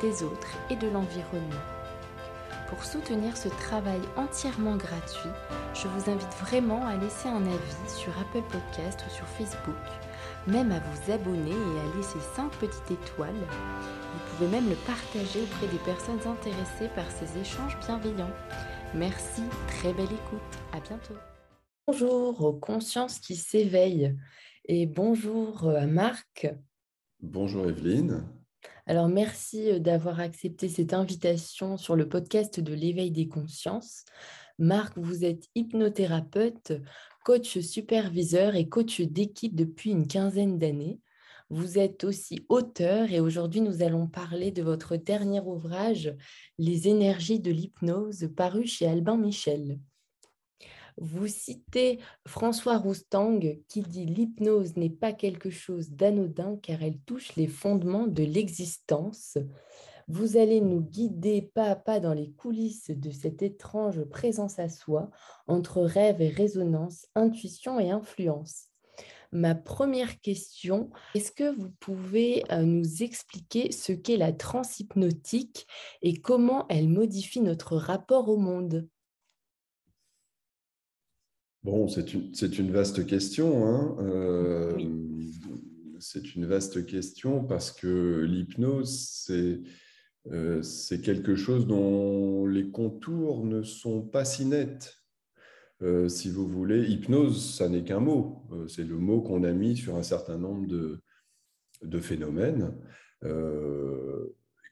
[0.00, 1.62] des autres et de l'environnement.
[2.68, 5.30] Pour soutenir ce travail entièrement gratuit,
[5.74, 9.74] je vous invite vraiment à laisser un avis sur Apple Podcast ou sur Facebook,
[10.48, 13.34] même à vous abonner et à laisser 5 petites étoiles.
[13.34, 18.34] Vous pouvez même le partager auprès des personnes intéressées par ces échanges bienveillants.
[18.94, 21.14] Merci, très belle écoute, à bientôt.
[21.86, 24.16] Bonjour aux consciences qui s'éveillent
[24.64, 26.48] et bonjour à Marc.
[27.20, 28.26] Bonjour Evelyne.
[28.88, 34.04] Alors, merci d'avoir accepté cette invitation sur le podcast de l'éveil des consciences.
[34.60, 36.72] Marc, vous êtes hypnothérapeute,
[37.24, 41.00] coach superviseur et coach d'équipe depuis une quinzaine d'années.
[41.50, 46.14] Vous êtes aussi auteur et aujourd'hui nous allons parler de votre dernier ouvrage,
[46.58, 49.80] Les énergies de l'hypnose, paru chez Albin Michel.
[50.98, 57.36] Vous citez François Roustang qui dit L'hypnose n'est pas quelque chose d'anodin car elle touche
[57.36, 59.36] les fondements de l'existence.
[60.08, 64.68] Vous allez nous guider pas à pas dans les coulisses de cette étrange présence à
[64.68, 65.10] soi
[65.48, 68.68] entre rêve et résonance, intuition et influence.
[69.32, 75.66] Ma première question, est-ce que vous pouvez euh, nous expliquer ce qu'est la transhypnotique
[76.00, 78.88] et comment elle modifie notre rapport au monde?
[81.66, 83.66] Bon, c'est une, une, vaste question.
[83.66, 83.96] Hein.
[83.98, 84.78] Euh,
[85.98, 89.62] c'est une vaste question parce que l'hypnose, c'est
[90.30, 94.96] euh, c'est quelque chose dont les contours ne sont pas si nets.
[95.82, 98.44] Euh, si vous voulez, hypnose, ça n'est qu'un mot.
[98.68, 101.00] c'est le mot qu'on a mis sur un certain nombre de,
[101.82, 102.72] de phénomènes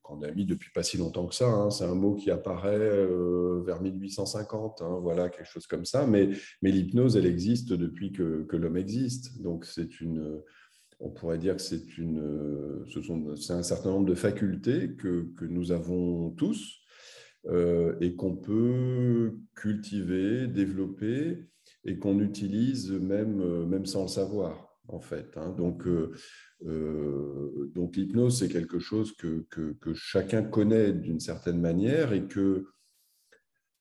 [0.04, 1.48] qu'on a mis depuis pas si longtemps que ça.
[1.48, 1.70] Hein.
[1.70, 6.06] C'est un mot qui apparaît euh, vers 1850, hein, voilà, quelque chose comme ça.
[6.06, 6.28] Mais,
[6.62, 9.40] l'hypnose, elle existe depuis que, l'homme existe.
[9.42, 10.40] Donc, c'est une,
[11.00, 15.26] on pourrait dire que c'est une, ce sont, c'est un certain nombre de facultés que,
[15.40, 16.80] nous avons tous
[17.46, 21.48] euh, et qu'on peut cultiver, développer
[21.86, 25.36] et qu'on utilise même, même sans le savoir en fait.
[25.36, 25.54] Hein.
[25.56, 26.12] Donc, euh,
[26.66, 32.66] euh, donc l'hypnose, c'est quelque chose que, que, chacun connaît d'une certaine manière et que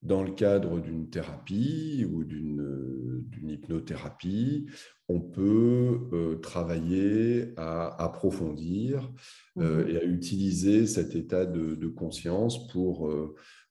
[0.02, 4.68] dans le cadre d'une thérapie ou d'une hypnothérapie,
[5.08, 9.10] on peut euh, travailler à approfondir
[9.56, 13.10] mmh et à utiliser cet état de, conscience pour,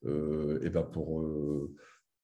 [0.04, 1.24] et ben pour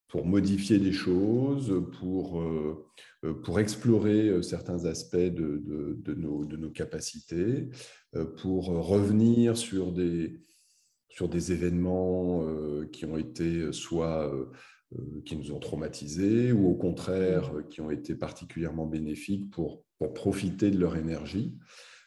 [0.08, 2.86] pour modifier des choses, pour, euh,
[3.24, 7.68] euh, pour explorer euh, certains aspects de, de, nos, de, nos, capacités,
[8.38, 10.40] pour revenir sur des,
[11.10, 12.42] sur des événements
[12.90, 14.32] qui ont été soit
[15.26, 17.68] qui nous ont traumatisés ou au contraire mmh.
[17.68, 21.54] qui ont été particulièrement bénéfiques pour, pour profiter de leur énergie.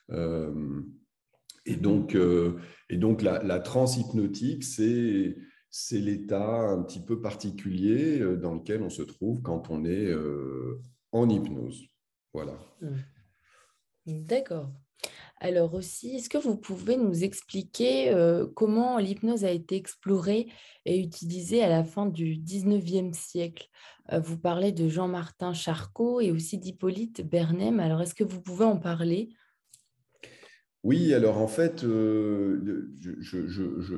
[0.10, 2.18] et donc,
[2.90, 5.36] et donc la, la transhypnotique, c'est
[5.72, 10.06] c'est l'état un petit peu particulier euh, dans lequel on se trouve quand on est
[10.06, 10.82] euh,
[11.14, 11.88] en hypnose.
[12.34, 12.60] Voilà.
[12.82, 14.24] Mmh.
[14.26, 14.70] D'accord.
[15.40, 20.48] Alors aussi, est-ce que vous pouvez nous expliquer euh, comment l'hypnose a été explorée
[20.86, 23.68] et utilisée à la fin du 19e siècle?
[24.12, 27.80] Vous parlez de Jean-Martin Charcot et aussi d'Hippolyte Bernem.
[27.80, 29.30] Alors, est-ce que vous pouvez en parler?
[30.84, 32.90] Oui, alors en fait, euh,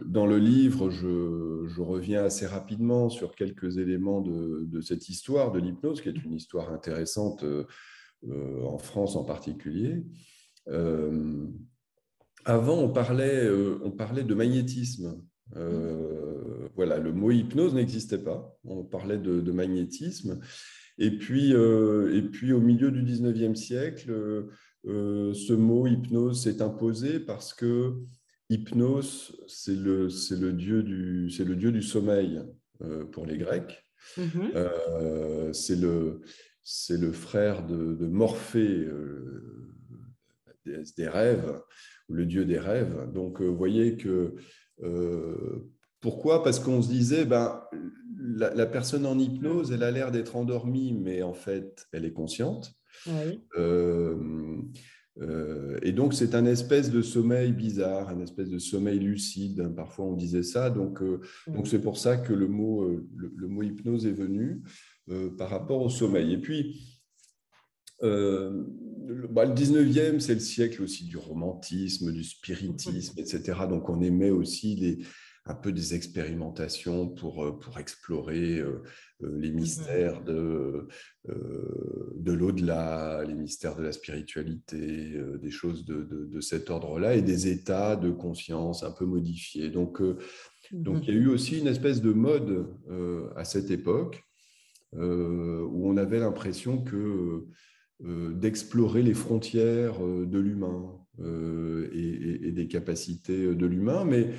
[0.05, 6.01] dans le livre, je, reviens assez rapidement sur quelques éléments de, cette histoire de l'hypnose,
[6.01, 7.63] qui est une histoire intéressante euh,
[8.27, 10.03] euh, en France en particulier.
[12.43, 15.21] avant, on parlait, de magnétisme.
[16.75, 18.59] voilà, le mot hypnose n'existait pas.
[18.65, 20.41] On parlait de, magnétisme.
[20.97, 24.49] Et puis, et puis, au milieu du 19e siècle,
[24.85, 27.95] euh, ce mot hypnose s'est imposé parce que
[28.49, 32.41] hypnose, c'est le, le, dieu du, le dieu du sommeil
[32.81, 33.85] euh, pour les Grecs.
[34.17, 34.51] Mm-hmm.
[34.55, 36.21] Euh, c'est le,
[36.89, 38.87] le frère de, de Morphée,
[40.65, 41.61] des, rêves,
[42.09, 43.09] le dieu des rêves.
[43.13, 44.35] Donc, vous voyez que.
[46.01, 46.43] pourquoi?
[46.43, 47.63] Parce qu'on se disait, ben,
[48.19, 52.13] la, la, personne en hypnose, elle a l'air d'être endormie, mais en fait, elle est
[52.13, 52.75] consciente.
[53.07, 53.41] Oui.
[53.57, 54.61] Euh,
[55.83, 59.71] et donc, c'est un espèce de sommeil bizarre, un espèce de sommeil lucide.
[59.75, 60.71] Parfois, on disait ça.
[60.71, 61.03] Donc,
[61.47, 64.63] donc c'est pour ça que le mot, le, mot hypnose est venu
[65.37, 66.33] par rapport au sommeil.
[66.33, 66.93] Et puis,
[68.03, 68.63] euh,
[69.29, 73.59] bah, le 19e, c'est le siècle aussi du romantisme, du spiritisme, etc.
[73.69, 74.99] Donc on aimait aussi les,
[75.45, 78.81] un peu des expérimentations pour, euh, pour explorer euh,
[79.21, 80.87] les mmh mystères de,
[81.25, 87.47] de l'au-delà, les mystères de la spiritualité, des choses de, de, cet ordre-là et des
[87.47, 89.69] états de conscience un peu modifiés.
[89.69, 90.01] Donc,
[90.73, 92.67] donc il y a eu aussi une espèce de mode
[93.37, 94.21] à cette époque
[94.91, 97.47] où on avait l'impression que
[98.05, 104.31] euh, d'explorer les frontières euh, de l'humain euh, et, des capacités de l'humain, mais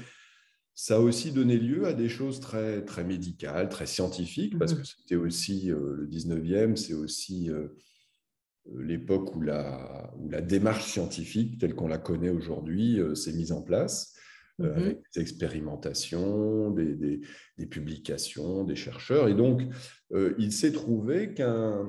[0.74, 4.76] ça a aussi donné lieu à des choses très, très médicales, très scientifiques, parce mmh
[4.76, 7.50] que c'était aussi le 19e, c'est aussi
[8.74, 13.62] l'époque où la, où la démarche scientifique, telle qu'on la connaît aujourd'hui, s'est mise en
[13.62, 14.14] place.
[14.60, 17.20] Euh, mmh avec des expérimentations, des,
[17.66, 19.26] publications, des chercheurs.
[19.28, 19.62] Et donc,
[20.12, 21.88] euh, il s'est trouvé qu'un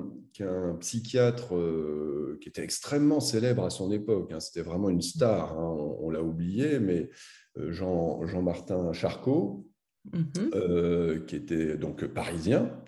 [0.80, 5.76] psychiatre euh, qui était extrêmement célèbre à son époque, hein, c'était vraiment une star, hein,
[6.00, 7.08] on, l'a oublié, mais
[7.56, 9.64] Jean, Jean-Martin Charcot,
[10.12, 12.82] mmh qui était donc parisien,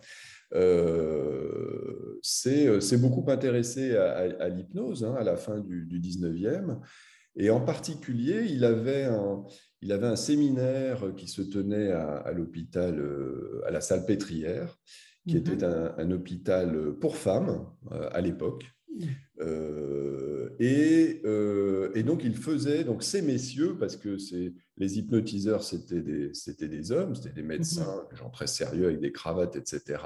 [2.22, 6.80] s'est beaucoup intéressé à, l'hypnose hein, à la fin du, du 19e.
[7.36, 9.44] Et en particulier, il avait un,
[9.82, 14.78] il avait un séminaire qui se tenait à, l'hôpital, euh, à la salle Pétrière,
[15.26, 15.40] qui mhm.
[15.40, 18.64] était un, hôpital pour femmes euh, à l'époque.
[19.40, 24.16] Euh, et, donc, il faisait, donc ces messieurs, parce que
[24.78, 29.12] les hypnotiseurs, c'était des, des hommes, c'était des médecins, des gens très sérieux avec des
[29.12, 30.02] cravates, etc.,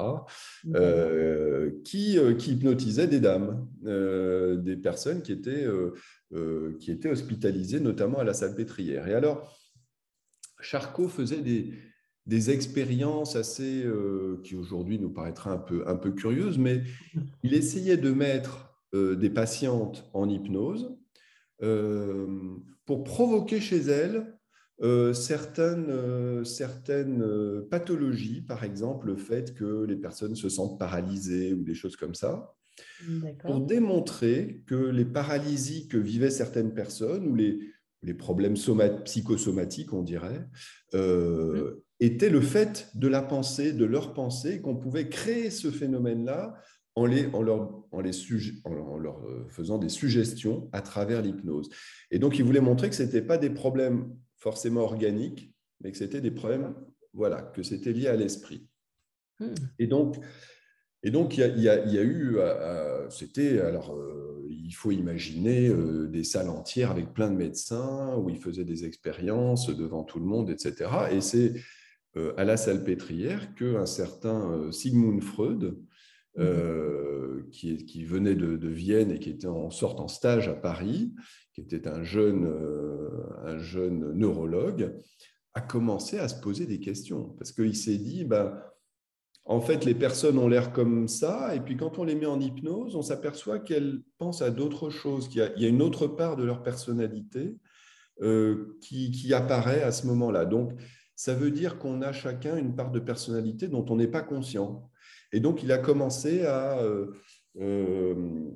[1.85, 5.67] qui, qui hypnotisaient des dames, des personnes qui étaient,
[6.81, 9.07] qui étaient hospitalisées, notamment à la salle Pétrière.
[9.09, 9.62] Et alors,
[10.63, 11.43] Charcot faisait
[12.27, 16.83] des, expériences assez, euh, qui aujourd'hui nous paraîtraient un peu, un peu curieuses, mais
[17.43, 20.97] il essayait de mettre euh, des patientes en hypnose
[21.63, 22.27] euh,
[22.87, 24.39] pour provoquer chez elles
[25.15, 31.75] certaines, certaines pathologies, par exemple le fait que les personnes se sentent paralysées ou des
[31.75, 32.57] choses comme ça,
[33.45, 37.61] pour démontrer que les paralysies que vivaient certaines personnes ou les,
[38.03, 38.55] les problèmes
[39.05, 40.47] psychosomatiques, on dirait,
[40.95, 41.81] euh, mmh.
[42.01, 46.55] étaient le fait de la pensée, de leur pensée, qu'on pouvait créer ce phénomène-là
[46.95, 48.13] en, les, en, leur, en, les
[48.65, 51.71] en, leur euh, faisant des suggestions à travers l'hypnose.
[52.11, 55.99] Et donc, il voulait montrer que ce n'étaient pas des problèmes forcément organiques, mais que
[55.99, 56.75] c'était des problèmes,
[57.15, 58.67] voilà, que c'était lié à l'esprit.
[59.39, 59.55] Mmh.
[59.79, 60.17] Et donc,
[61.03, 63.97] et donc, il y a, eu, euh, c'était, alors,
[64.73, 68.87] il faut imaginer euh, des salles entières avec plein de médecins où ils faisaient des
[68.87, 70.91] expériences devant tout le monde, etc.
[71.11, 71.53] Et c'est
[72.17, 75.77] euh, à la salle pétrière qu'un certain euh, Sigmund Freud,
[77.51, 81.13] qui, venait de, Vienne et qui était en sorte en stage à Paris,
[81.53, 82.51] qui était un jeune,
[83.45, 84.95] un jeune neurologue,
[85.53, 87.35] a commencé à se poser des questions.
[87.37, 88.72] Parce qu'il s'est dit, bah,
[89.45, 92.41] en fait, les personnes ont l'air comme ça, et puis quand on les met en
[92.41, 96.45] hypnose, on s'aperçoit qu'elles pensent à d'autres choses, qu'il y, a une autre part de
[96.45, 97.57] leur personnalité
[98.23, 100.45] euh, qui, apparaît à ce moment-là.
[100.45, 100.73] Donc,
[101.17, 104.89] ça veut dire qu'on a chacun une part de personnalité dont on n'est pas conscient.
[105.33, 107.07] Et donc, il a commencé à, euh,
[107.61, 108.15] euh,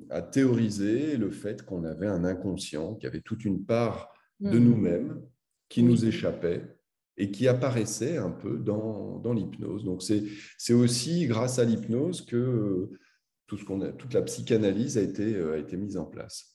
[0.09, 4.57] à théoriser le fait qu'on avait un inconscient, qu'il y avait toute une part de
[4.57, 4.63] mmh.
[4.63, 5.21] nous-mêmes
[5.67, 6.76] qui nous échappait
[7.17, 9.83] et qui apparaissait un peu dans, dans l'hypnose.
[9.83, 12.89] Donc c'est aussi grâce à l'hypnose que
[13.47, 16.53] tout ce qu'on a, toute la psychanalyse a été, euh, a été mise en place.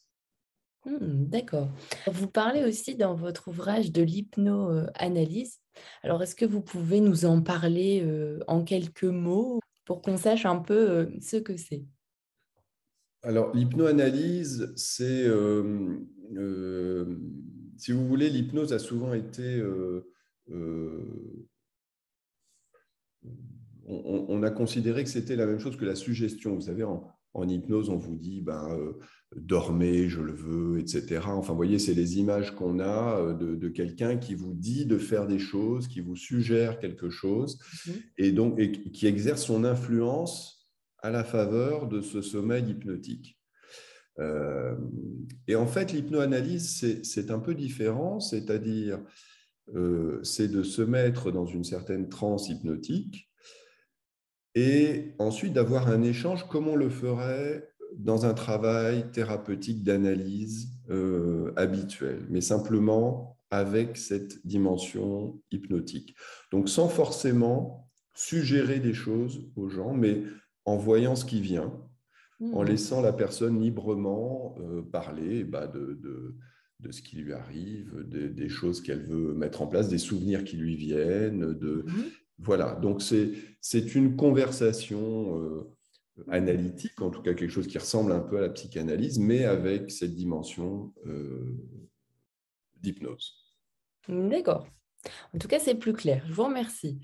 [0.85, 1.69] Hmm, d'accord.
[2.07, 5.59] Vous parlez aussi dans votre ouvrage de l'hypnoanalyse.
[6.03, 10.45] Alors, est-ce que vous pouvez nous en parler euh, en quelques mots pour qu'on sache
[10.45, 11.85] un peu euh, ce que c'est?
[13.23, 15.31] Alors, l'hypnoanalyse, c'est,
[17.79, 19.63] si vous voulez, l'hypnose a souvent été
[20.53, 21.47] euh,
[23.87, 26.55] on, a considéré que c'était la même chose que la suggestion.
[26.55, 28.93] Vous savez, en, hypnose, on vous dit ben, euh,
[29.37, 31.21] dormez, je le veux, etc.
[31.27, 34.99] Enfin, vous voyez, c'est les images qu'on a euh, de, quelqu'un qui vous dit de
[34.99, 37.95] faire des choses, qui vous suggère quelque chose, mhm.
[38.19, 38.61] et donc
[38.93, 43.39] qui exerce son influence à la faveur de ce sommeil hypnotique.
[45.49, 49.01] et en fait, l'hypnoanalyse, c'est un peu différent, c'est-à-dire
[49.75, 53.31] euh, c'est de se mettre dans une certaine transe hypnotique
[54.55, 61.53] et ensuite d'avoir un échange comme on le ferait dans un travail thérapeutique d'analyse euh,
[61.57, 66.15] habituel, mais simplement avec cette dimension hypnotique.
[66.51, 70.23] Donc sans forcément suggérer des choses aux gens, mais
[70.65, 71.73] en voyant ce qui vient,
[72.41, 72.67] en hmm.
[72.67, 76.37] laissant la personne librement euh, parler bah, de, de,
[76.91, 80.77] ce qui lui arrive, des choses qu'elle veut mettre en place, des souvenirs qui lui
[80.77, 81.53] viennent.
[81.55, 82.11] De, hmm.
[82.39, 85.71] Voilà, donc c'est une conversation euh,
[86.29, 89.91] analytique, en tout cas quelque chose qui ressemble un peu à la psychanalyse, mais avec
[89.91, 91.57] cette dimension euh,
[92.81, 93.35] d'hypnose.
[94.09, 94.67] D'accord.
[95.35, 96.25] En tout cas, c'est plus clair.
[96.29, 96.99] Je vous remercie.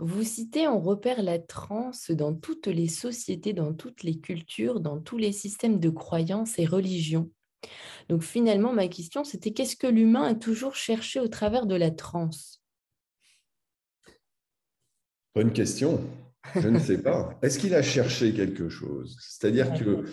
[0.00, 5.00] Vous citez, on repère la transe dans toutes les sociétés, dans toutes les cultures, dans
[5.00, 7.30] tous les systèmes de croyances et religions.
[8.08, 11.90] Donc finalement, ma question, c'était qu'est-ce que l'humain a toujours cherché au travers de la
[11.90, 12.62] transe?
[15.34, 16.00] Bonne question.
[16.54, 17.38] Je ne sais pas.
[17.42, 19.16] Est-ce qu'il a cherché quelque chose?
[19.20, 20.04] C'est-à-dire que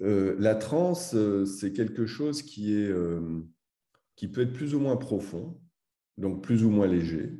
[0.00, 3.40] euh, la transe, euh, c'est quelque chose qui, est, euh,
[4.16, 5.60] qui peut être plus ou moins profond,
[6.18, 7.38] donc plus ou moins léger.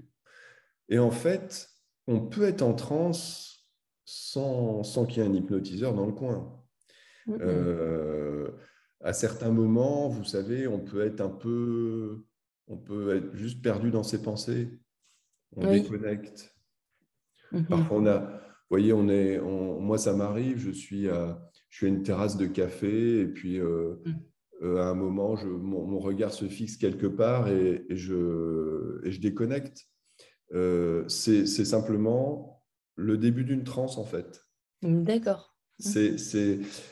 [0.88, 1.68] Et en fait,
[2.06, 3.68] on peut être en transe
[4.04, 6.58] sans, sans qu'il y ait un hypnotiseur dans le coin.
[9.02, 12.25] À certains moments, vous savez, on peut être un peu,
[12.68, 14.80] on peut être juste perdu dans ses pensées.
[15.56, 16.56] On déconnecte.
[17.50, 17.66] Mhm.
[17.66, 21.87] Parfois, on a, vous voyez, on est, moi, ça m'arrive, je suis à, je suis
[21.87, 24.14] à une terrasse de café et puis euh, mhm.
[24.62, 29.21] euh, à un moment, je, mon, regard se fixe quelque part et, je, et je
[29.21, 29.88] déconnecte.
[30.54, 32.62] Euh, c'est simplement
[32.94, 34.44] le début d'une transe, en fait.
[34.82, 35.51] D'accord.
[35.79, 36.17] C'est,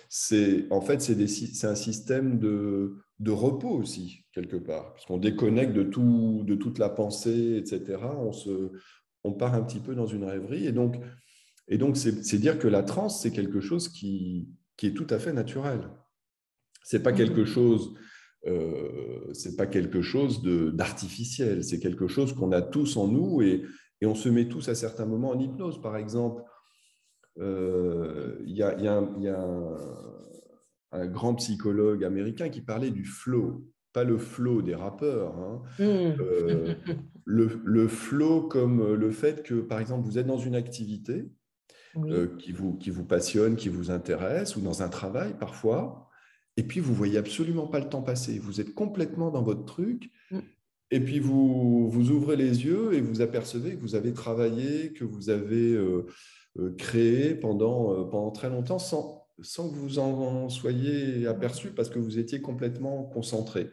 [0.09, 5.73] c'est, en fait, c'est un système de, de repos aussi, quelque part, parce qu'on déconnecte
[5.73, 7.99] de, tout, de toute la pensée, etc.
[8.19, 8.73] On se,
[9.25, 10.67] on part un petit peu dans une rêverie.
[10.67, 10.97] Et donc,
[11.69, 15.19] et donc c'est dire que la transe, c'est quelque chose qui, qui, est tout à
[15.19, 15.89] fait naturel.
[16.83, 17.47] C'est pas quelque mhm.
[17.47, 17.95] chose,
[18.47, 21.63] euh, c'est pas quelque chose d'artificiel.
[21.63, 23.63] C'est quelque chose qu'on a tous en nous et,
[24.01, 25.81] et, on se met tous à certains moments en hypnose.
[25.81, 26.43] Par exemple,
[27.41, 29.41] il y, a, y, a, y a
[30.93, 35.63] un, grand psychologue américain qui parlait du flow pas le flow des rappeurs, hein.
[35.79, 35.83] mmh.
[35.83, 36.75] euh,
[37.25, 41.29] le, le, flow comme le fait que, par exemple, vous êtes dans une activité
[41.97, 46.09] euh, qui, vous, qui vous passionne, qui vous intéresse, ou dans un travail parfois,
[46.57, 48.39] et puis vous voyez absolument pas le temps passer.
[48.39, 50.39] Vous êtes complètement dans votre truc, mmh.
[50.93, 55.05] et puis vous, vous ouvrez les yeux et vous apercevez que vous avez travaillé, que
[55.05, 56.07] vous avez euh,
[56.79, 62.19] créé pendant, pendant très longtemps sans, sans que vous en soyez aperçu parce que vous
[62.19, 63.71] étiez complètement concentré.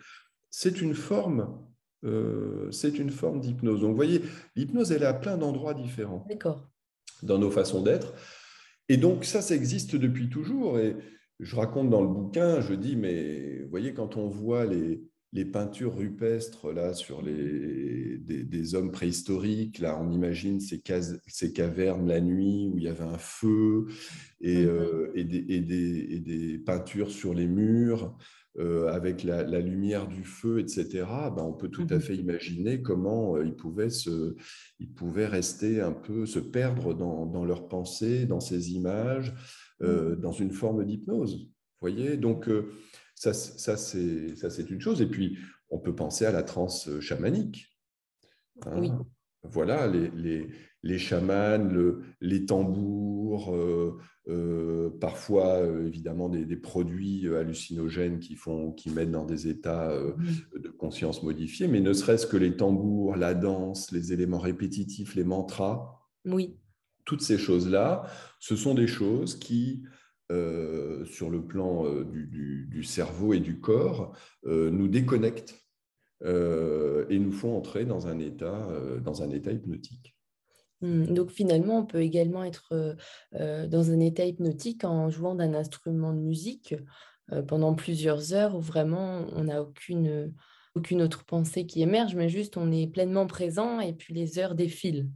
[0.49, 1.59] C'est une forme,
[2.03, 3.81] euh, c'est une forme d'hypnose.
[3.81, 4.21] Donc, vous voyez,
[4.55, 6.25] l'hypnose, elle est à plein d'endroits différents.
[7.23, 8.13] Dans nos façons d'être.
[8.89, 10.79] Et donc, ça, ça existe depuis toujours.
[10.79, 10.95] Et
[11.39, 15.03] je raconte dans le bouquin, je dis, mais vous voyez, quand on voit les,
[15.33, 19.79] les peintures rupestres là sur les, des, hommes préhistoriques.
[19.79, 20.81] Là, on imagine ces,
[21.27, 23.85] ces, cavernes la nuit où il y avait un feu
[24.41, 24.69] et, mhm.
[24.69, 28.17] euh, et, des, des, peintures sur les murs
[28.57, 31.05] euh, avec la, lumière du feu, etc.
[31.35, 32.01] Ben, on peut tout à mhm.
[32.01, 34.35] fait imaginer comment euh, ils, pouvaient se,
[34.79, 39.33] ils pouvaient rester un peu, se perdre dans, dans leurs pensées, dans ces images,
[39.81, 40.15] mhm.
[40.15, 41.51] dans une forme d'hypnose.
[41.81, 42.15] voyez?
[42.15, 42.49] Donc,
[43.17, 45.01] ça, ça c'est une chose.
[45.01, 45.37] Et puis,
[45.69, 47.67] on peut penser à la transe chamanique.
[48.65, 48.79] Hein.
[48.79, 48.91] oui.
[49.43, 50.47] Voilà, les, les,
[50.83, 53.97] les chamans, le, les tambours, euh,
[54.27, 59.93] euh, parfois euh, évidemment des, des, produits hallucinogènes qui, font, qui mettent dans des états
[60.55, 65.23] de conscience modifiés, mais ne serait-ce que les tambours, la danse, les éléments répétitifs, les
[65.23, 66.01] mantras.
[66.25, 66.57] Oui.
[67.05, 68.05] Toutes ces choses-là,
[68.39, 69.83] ce sont des choses qui
[70.29, 74.13] euh, sur le plan euh, du, cerveau et du corps
[74.45, 75.55] euh, nous déconnectent
[76.21, 78.67] et nous font entrer dans un état,
[79.03, 80.17] dans un état hypnotique.
[80.81, 82.97] Mmh, donc finalement, on peut également être
[83.33, 86.73] dans un état hypnotique en jouant d'un instrument de musique
[87.47, 90.33] pendant plusieurs heures où vraiment on n'a aucune,
[90.73, 94.55] aucune autre pensée qui émerge, mais juste on est pleinement présent et puis les heures
[94.55, 95.07] défilent.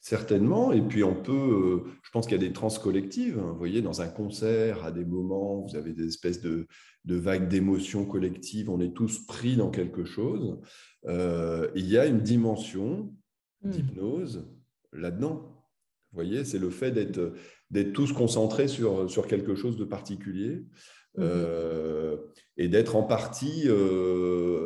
[0.00, 0.72] Certainement.
[0.72, 3.38] Et puis, on peut, euh, je pense qu'il y a des trans collectives.
[3.38, 3.50] Hein.
[3.52, 6.66] Vous voyez, dans un concert, à des moments, vous avez des espèces de,
[7.04, 8.70] vagues d'émotions collectives.
[8.70, 10.58] On est tous pris dans quelque chose.
[11.06, 13.14] Euh, il y a une dimension
[13.62, 13.70] hmm.
[13.70, 14.48] d'hypnose
[14.94, 15.66] là-dedans.
[16.12, 17.34] Vous voyez, c'est le fait d'être,
[17.92, 20.64] tous concentrés sur, sur quelque chose de particulier.
[21.16, 21.22] Hmm.
[21.22, 22.16] Euh,
[22.56, 23.68] et d'être en partie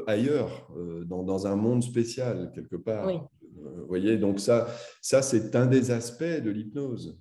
[0.07, 0.69] ailleurs,
[1.07, 3.09] dans, dans, un monde spécial, quelque part.
[3.57, 4.69] Vous voyez, donc ça,
[5.01, 7.19] ça c'est un des aspects de l'hypnose.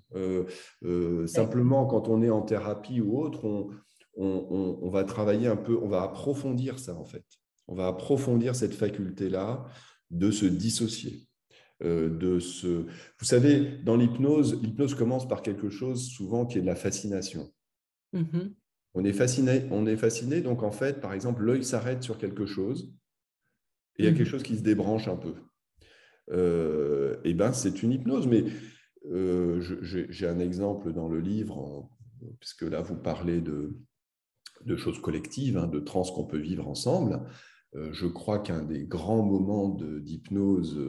[1.27, 3.69] simplement, quand on est en thérapie ou autre, on,
[4.15, 7.25] on, on, va travailler un peu, on va approfondir ça en fait.
[7.67, 9.65] On va approfondir cette faculté-là
[10.11, 11.27] de se dissocier.
[11.81, 12.85] de se...
[13.19, 17.51] Vous savez, dans l'hypnose, l'hypnose commence par quelque chose souvent qui est de la fascination.
[18.13, 18.53] Mm-hmm.
[18.95, 22.45] On est fasciné, on est fasciné, donc en fait, par exemple, l'œil s'arrête sur quelque
[22.45, 22.93] chose
[23.97, 24.31] et il y a quelque mhm.
[24.31, 25.35] chose qui se débranche un peu.
[26.31, 28.45] Euh, et ben, c'est une hypnose, mais
[29.11, 31.89] euh, j'ai un exemple dans le livre,
[32.39, 33.77] puisque là, vous parlez de,
[34.65, 37.21] de choses collectives, hein, de trans qu'on peut vivre ensemble.
[37.75, 40.79] Euh, je crois qu'un des grands moments d'hypnose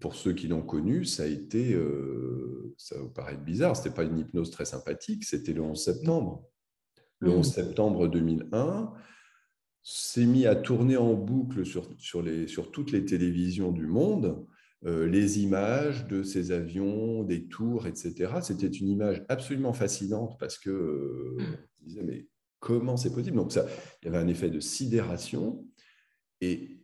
[0.00, 1.78] pour ceux qui l'ont connu, ça a été,
[2.78, 6.48] ça vous paraît bizarre, ce n'était pas une hypnose très sympathique, c'était le 11 septembre
[7.24, 7.52] le 11 mmh.
[7.52, 8.92] septembre 2001,
[9.82, 14.46] s'est mis à tourner en boucle sur, sur, les, sur toutes les télévisions du monde
[14.84, 18.34] les images de ces avions, des tours, etc.
[18.42, 22.26] C'était une image absolument fascinante parce que euh, on disait mais
[22.60, 23.36] comment c'est possible?
[23.36, 23.66] Donc ça,
[24.02, 25.64] il y avait un effet de sidération
[26.40, 26.80] et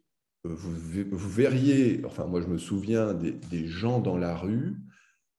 [0.46, 4.76] euh, vous, vous, verriez, enfin moi je me souviens des, des, gens dans la rue,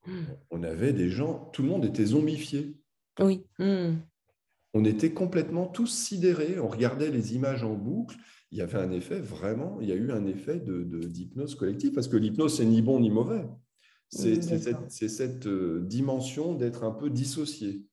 [0.05, 0.11] mmh.
[0.51, 2.77] on avait des gens, tout le monde était zombifié.
[3.19, 3.43] Oui.
[3.59, 3.95] Mmh
[4.73, 8.15] on était complètement tous sidérés, on regardait les images en boucle,
[8.51, 11.93] il y avait un effet vraiment, il y a eu un effet d'hypnose de, collective,
[11.93, 13.47] parce que l'hypnose, c'est ni bon ni mauvais.
[14.09, 14.41] C'est
[15.07, 17.85] cette, euh, dimension d'être un peu dissocié.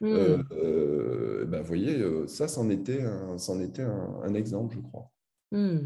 [0.00, 0.06] Hmm.
[0.06, 5.12] Euh, euh, ben, vous voyez, ça, c'en était, un, était un, exemple, je crois.
[5.52, 5.80] Hmm.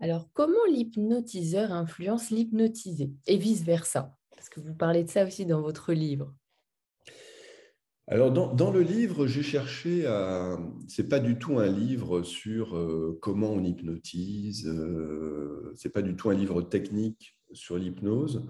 [0.00, 4.16] Alors, comment l'hypnotiseur influence l'hypnotisé et vice-versa?
[4.34, 6.34] Parce que vous parlez de ça aussi dans votre livre.
[8.08, 10.58] Alors, dans, le livre, j'ai cherché à.
[10.86, 16.14] C'est pas du tout un livre sur euh, comment on hypnotise, euh, c'est pas du
[16.14, 18.46] tout un livre technique sur l'hypnose.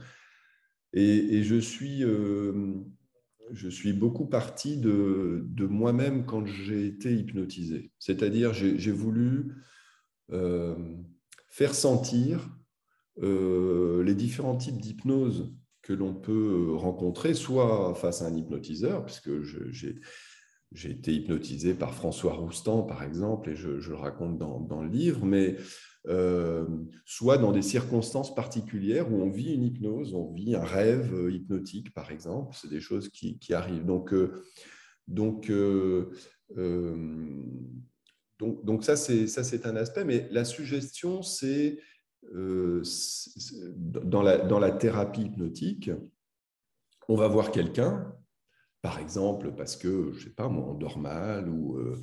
[0.92, 2.74] Et, je, suis, euh,
[3.52, 7.92] je suis beaucoup parti de, moi-même quand j'ai été hypnotisé.
[7.98, 9.54] C'est-à-dire, j'ai voulu
[11.48, 12.48] faire sentir
[13.22, 15.54] les différents types d'hypnose
[15.86, 19.30] que l'on peut rencontrer, soit face à un hypnotiseur, puisque
[20.72, 25.24] j'ai été hypnotisé par François Roustan, par exemple, et je, le raconte dans, le livre,
[25.24, 25.56] mais
[26.08, 26.66] euh,
[27.04, 31.94] soit dans des circonstances particulières où on vit une hypnose, on vit un rêve hypnotique,
[31.94, 33.86] par exemple, c'est des choses qui, arrivent.
[33.86, 34.42] Donc, euh,
[35.06, 36.10] donc, euh,
[38.40, 41.78] donc, donc, ça, c'est un aspect, mais la suggestion, c'est
[42.34, 42.82] euh,
[43.82, 45.90] dans la, thérapie hypnotique,
[47.08, 48.12] on va voir quelqu'un,
[48.82, 52.00] par exemple, parce que, je sais pas, moi, on dort mal ou, euh,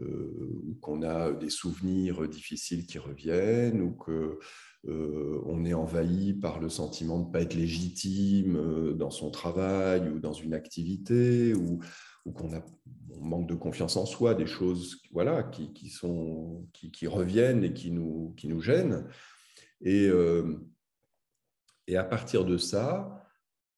[0.00, 4.38] euh, qu'on a des souvenirs difficiles qui reviennent ou que
[4.84, 10.18] on est envahi par le sentiment de ne pas être légitime dans son travail ou
[10.18, 11.78] dans une activité ou,
[12.26, 12.50] ou qu'on
[13.20, 19.06] manque de confiance en soi, des choses voilà, qui, reviennent et qui nous gênent.
[19.82, 20.56] Et, euh,
[21.86, 23.28] et à partir de ça,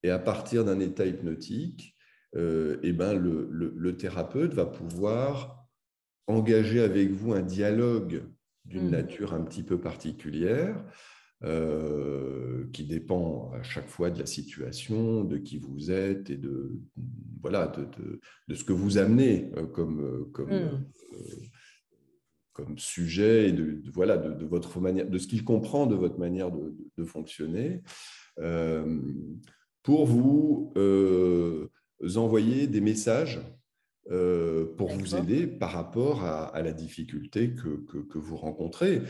[0.02, 1.96] et à partir d'un état hypnotique,
[2.36, 5.68] euh, eh ben le, le, thérapeute va pouvoir
[6.26, 8.24] engager avec vous un dialogue
[8.64, 8.90] d'une mmh.
[8.90, 10.84] nature un petit peu particulière,
[11.44, 16.72] euh, qui dépend à chaque fois de la situation, de qui vous êtes et de,
[17.40, 20.86] voilà, de, de, de ce que vous amenez comme, comme, mmh
[22.54, 26.50] comme sujet et de, voilà, de, votre manière, de ce qu'il comprend de votre manière
[26.50, 27.82] de, fonctionner,
[28.38, 29.02] euh,
[29.82, 31.68] pour vous euh,
[32.14, 33.40] envoyer des messages
[34.10, 39.02] euh, pour vous aider par rapport à, la difficulté que, que, vous rencontrez.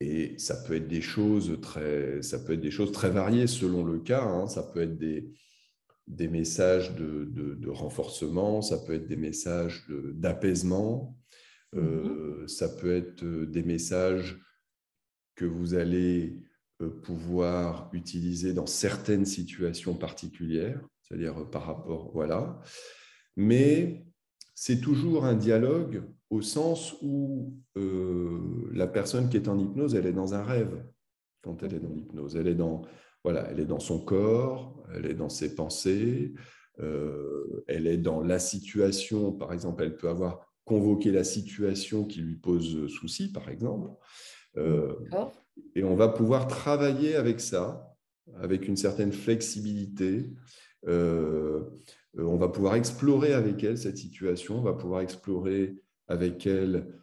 [0.00, 3.84] Et ça peut être des choses très, ça peut être des choses très variées selon
[3.84, 4.22] le cas.
[4.22, 4.46] Hein.
[4.46, 5.32] Ça peut être des,
[6.08, 11.17] des messages de, de, renforcement, ça peut être des messages d'apaisement,
[11.72, 14.40] Mmh euh, ça peut être euh, des messages
[15.34, 16.40] que vous allez
[16.80, 22.60] euh, pouvoir utiliser dans certaines situations particulières, c'est-à-dire par rapport, voilà.
[23.36, 24.06] Mais
[24.54, 27.54] c'est toujours un dialogue au sens où
[28.72, 30.84] la personne qui est en hypnose, elle est dans un rêve
[31.42, 32.36] quand elle est dans l'hypnose.
[32.36, 32.82] Elle est dans,
[33.22, 36.34] voilà, elle est dans son corps, elle est dans ses pensées,
[36.76, 39.32] elle est dans la situation.
[39.32, 43.90] Par exemple, elle peut avoir convoquer la situation qui lui pose souci, par exemple.
[44.56, 44.94] Euh,
[45.74, 47.96] et on va pouvoir travailler avec ça,
[48.36, 50.30] avec une certaine flexibilité.
[50.86, 51.64] Euh,
[52.16, 55.76] on va pouvoir explorer avec elle cette situation, on va pouvoir explorer
[56.06, 56.94] avec elle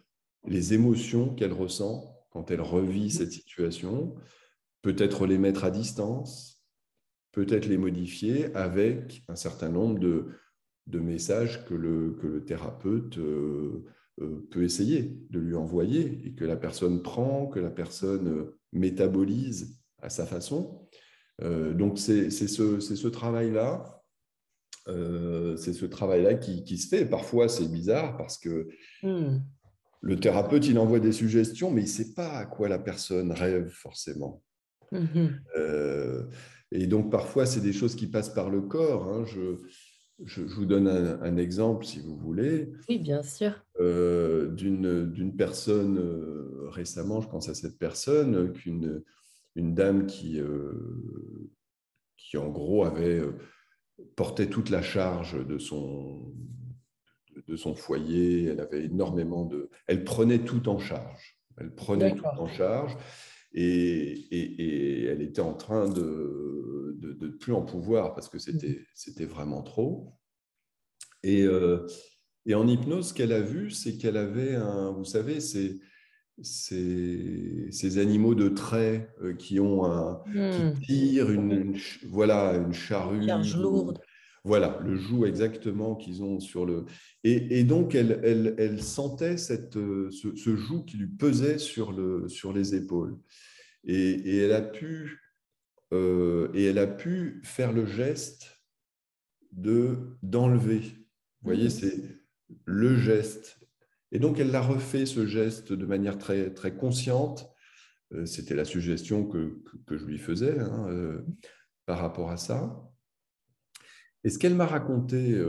[0.46, 4.14] les émotions qu'elle ressent quand elle revit cette situation.
[4.82, 6.62] peut-être les mettre à distance,
[7.32, 10.28] peut-être les modifier avec un certain nombre de,
[10.86, 13.84] de messages que le, que le thérapeute euh,
[14.20, 19.80] euh, peut essayer de lui envoyer et que la personne prend, que la personne métabolise
[20.00, 20.88] à sa façon.
[21.42, 24.02] Euh, donc c'est ce, ce travail-là.
[24.86, 27.04] c'est ce travail-là qui, qui, se fait.
[27.04, 28.68] Parfois, c'est bizarre parce que
[29.02, 29.40] hmm.
[30.00, 33.32] le thérapeute, il envoie des suggestions, mais il ne sait pas à quoi la personne
[33.32, 34.42] rêve forcément.
[34.92, 35.26] Hmm.
[36.70, 39.08] et donc, parfois, c'est des choses qui passent par le corps.
[39.08, 39.24] Hein.
[39.24, 39.56] Je,
[40.24, 42.72] je, vous donne un, exemple, si vous voulez.
[42.88, 43.52] Oui, bien sûr.
[43.80, 49.02] Euh, d'une personne euh, récemment, je pense à cette personne, qu'une
[49.54, 51.50] une dame qui, euh,
[52.16, 53.22] qui, en gros, avait
[54.14, 56.34] porté toute la charge de son,
[57.48, 58.44] de son foyer.
[58.46, 59.70] Elle avait énormément de.
[59.86, 61.38] Elle prenait tout en charge.
[61.58, 62.96] Elle prenait tout en charge.
[63.52, 69.24] Et, et, elle était en train de ne plus en pouvoir parce que c'était mmh.
[69.24, 70.12] vraiment trop.
[71.22, 71.86] Et, euh,
[72.44, 75.80] et, en hypnose, ce qu'elle a vu, c'est qu'elle avait un, vous savez, ces,
[76.42, 80.80] ces, ces animaux de trait euh, qui ont un, qui mmh.
[80.86, 81.78] tirent une,
[82.08, 83.26] voilà, une charrue.
[83.26, 84.00] Charge lourde.
[84.46, 86.84] Voilà, le joug exactement qu'ils ont sur le.
[87.24, 91.92] Et, et donc, elle, elle, elle, sentait cette, ce, ce, joug qui lui pesait sur,
[91.92, 93.18] le, sur les épaules.
[93.84, 95.20] Et, et elle a pu
[95.92, 98.60] euh, et elle a pu faire le geste
[99.52, 100.80] de d'enlever.
[100.80, 101.94] Vous voyez, c'est
[102.64, 103.58] le geste.
[104.12, 107.48] Et donc elle l'a refait ce geste de manière très très consciente.
[108.12, 111.22] Euh, c'était la suggestion que, que, je lui faisais hein, euh,
[111.86, 112.88] par rapport à ça.
[114.26, 115.40] Et ce qu'elle m'a raconté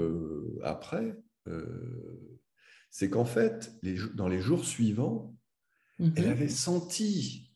[0.64, 1.18] après,
[2.92, 5.36] c'est qu'en fait, les, dans les jours suivants,
[6.00, 6.30] elle mm-hmm.
[6.30, 7.48] avait senti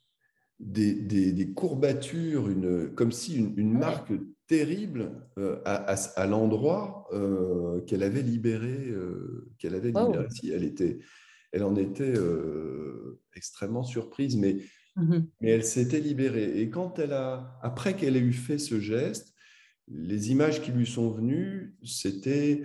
[0.60, 4.14] des, courbatures, une, comme si une, marque
[4.48, 8.90] terrible euh, à, l'endroit euh, qu'elle avait libéré.
[8.90, 10.28] Euh, qu'elle avait libéré.
[10.52, 11.00] elle, était,
[11.52, 12.14] elle en était
[13.36, 14.58] extrêmement surprise, mais,
[14.96, 16.62] mmh mais elle s'était libérée.
[16.62, 19.31] Et quand elle a, après qu'elle ait eu fait ce geste,
[19.94, 22.64] les images qui lui sont venues, c'était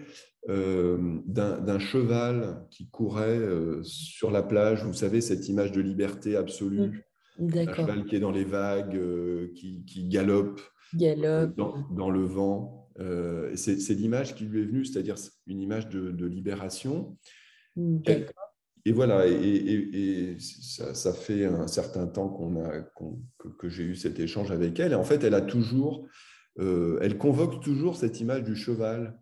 [0.48, 3.40] d'un cheval qui courait
[3.82, 4.84] sur la plage.
[4.84, 6.88] Vous savez, cette image de liberté absolue.
[6.90, 7.06] Mmh.
[7.38, 10.60] Un cheval qui est dans les vagues, euh, qui, qui, galope,
[11.02, 11.46] euh,
[11.90, 12.88] dans, le vent.
[12.98, 17.16] Euh, c'est l'image qui lui est venue, c'est-à-dire une image de, libération.
[17.76, 22.80] Et, voilà, et, ça, fait un certain temps qu'on a,
[23.38, 24.92] que, que j'ai eu cet échange avec elle.
[24.92, 26.06] Et en fait, elle a toujours,
[26.58, 29.18] elle convoque toujours cette image du cheval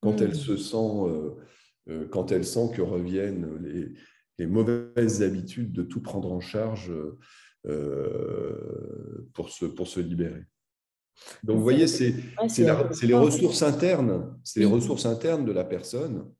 [0.00, 0.34] quand elle hmm.
[0.34, 3.92] se sent, quand elle sent que reviennent les,
[4.38, 6.92] les, mauvaises habitudes de tout prendre en charge
[7.66, 10.44] euh, pour, se, pour se libérer.
[11.42, 12.14] Donc, vous voyez, c'est
[13.02, 16.32] les ressources internes, c'est les ressources internes de la personne,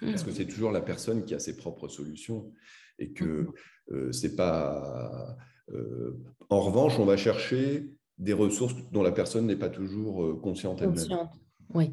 [0.00, 2.52] parce que c'est toujours la personne qui a ses propres solutions
[2.98, 3.48] et que
[3.92, 5.36] euh, c'est pas.
[5.72, 6.18] Euh,
[6.48, 11.28] en revanche, on va chercher des ressources dont la personne n'est pas toujours consciente elle-même.
[11.74, 11.92] Oui.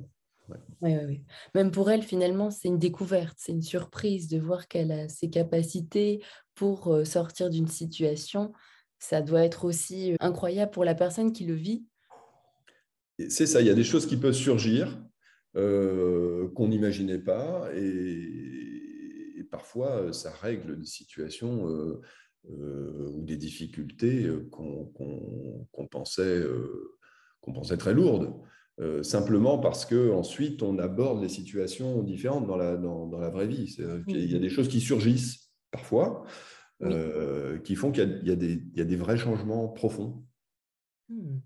[0.81, 1.23] Oui, oui,
[1.55, 5.29] Même pour elle, finalement, c'est une découverte, c'est une surprise de voir qu'elle a ses
[5.29, 6.21] capacités
[6.53, 8.51] pour sortir d'une situation.
[8.99, 11.86] Ça doit être aussi incroyable pour la personne qui le vit.
[13.29, 15.01] C'est ça, il y a des choses qui peuvent surgir
[15.53, 21.67] qu'on n'imaginait pas et, parfois ça règle des situations
[22.49, 26.43] ou des difficultés qu'on pensait,
[27.41, 28.34] qu'on pensait très lourdes.
[28.79, 33.29] Euh, simplement parce que ensuite on aborde les situations différentes dans la, dans, dans la
[33.29, 33.75] vraie vie.
[34.08, 36.25] Il y a des choses qui surgissent parfois
[36.82, 40.23] euh, qui font qu'il y, y, a des vrais changements profonds.
[41.08, 41.38] Hmm.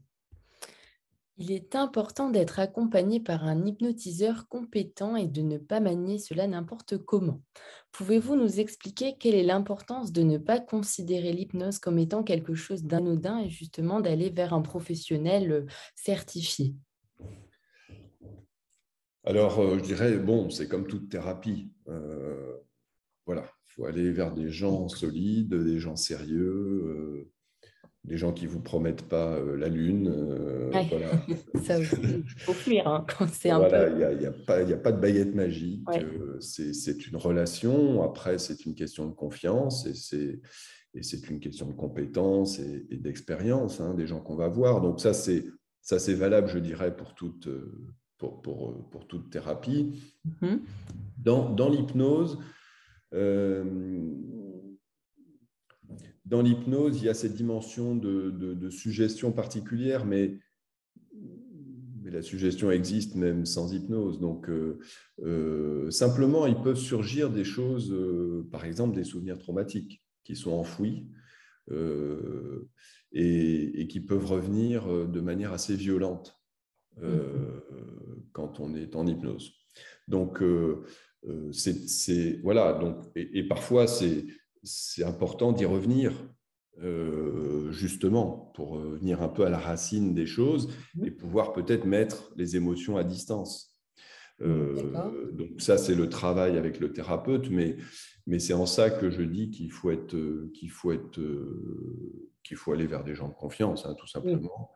[1.39, 6.47] Il est important d'être accompagné par un hypnotiseur compétent et de ne pas manier cela
[6.47, 7.43] n'importe comment.
[7.91, 12.85] Pouvez-vous nous expliquer quelle est l'importance de ne pas considérer l'hypnose comme étant quelque chose
[12.85, 16.73] d'anodin et justement d'aller vers un professionnel euh, certifié?
[19.23, 21.69] Alors, euh, je dirais, bon, c'est comme toute thérapie.
[21.87, 22.57] Euh,
[23.27, 27.29] voilà, il faut aller vers des gens solides, des gens sérieux,
[28.03, 30.09] des gens qui ne vous promettent pas la lune.
[30.71, 31.11] voilà.
[31.63, 33.91] Ça il faut fuir hein, quand c'est un peu.
[33.91, 35.83] Il n'y a, a, pas de baguette magique.
[36.39, 38.03] c'est une relation.
[38.03, 40.39] Après, c'est une question de confiance et c'est
[41.01, 44.81] c'est une question de compétence et, d'expérience hein, des gens qu'on va voir.
[44.81, 47.47] Donc ça, c'est valable, je dirais, pour toute,
[48.17, 50.01] pour, pour, pour toute thérapie.
[50.41, 50.59] Mm-hmm.
[51.17, 52.39] Dans, dans l'hypnose,
[53.13, 53.63] euh,
[56.27, 60.37] dans l'hypnose, il y a cette dimension de, suggestion particulière, mais,
[62.01, 64.19] mais, la suggestion existe même sans hypnose.
[64.19, 64.79] Donc, euh,
[65.23, 70.51] euh, simplement, il peuvent surgir des choses, euh, par exemple des souvenirs traumatiques qui sont
[70.51, 71.07] enfouis
[73.11, 76.41] et, et, qui peuvent revenir de manière assez violente
[78.31, 79.53] quand on est en hypnose.
[80.07, 80.41] Donc,
[81.51, 82.73] c'est voilà.
[82.73, 84.25] Donc, et parfois, c'est
[84.67, 86.13] c'est important d'y revenir,
[86.83, 91.05] euh, justement, pour euh, venir un peu à la racine des choses mmh.
[91.05, 93.75] et pouvoir peut-être mettre les émotions à distance.
[94.41, 97.77] Euh, donc ça, c'est le travail avec le thérapeute, mais,
[98.27, 100.15] mais c'est en ça que je dis qu'il faut, être,
[100.53, 101.19] qu'il faut, être,
[102.43, 104.71] qu'il faut aller vers des gens de confiance, hein, tout simplement.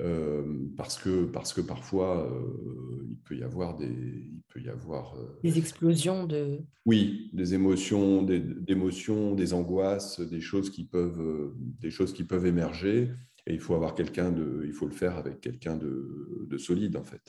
[0.00, 0.42] Euh,
[0.76, 3.86] parce, que, parce que parfois, euh, il peut y avoir des...
[3.86, 6.60] Il peut y avoir, euh, des explosions de...
[6.86, 12.46] Oui, des émotions, des, émotions, des angoisses, des choses, qui peuvent, des choses qui peuvent
[12.46, 13.10] émerger.
[13.46, 14.64] Et il faut avoir quelqu'un de...
[14.64, 17.22] Il faut le faire avec quelqu'un de, de, solide, en fait.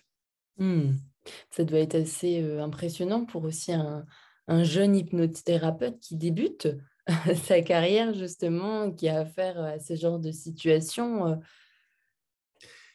[0.58, 0.94] Hmm.
[1.50, 4.06] Ça doit être assez impressionnant pour aussi un,
[4.48, 6.70] un jeune hypnothérapeute qui débute
[7.44, 11.40] sa carrière, justement, qui a affaire à ce genre de situation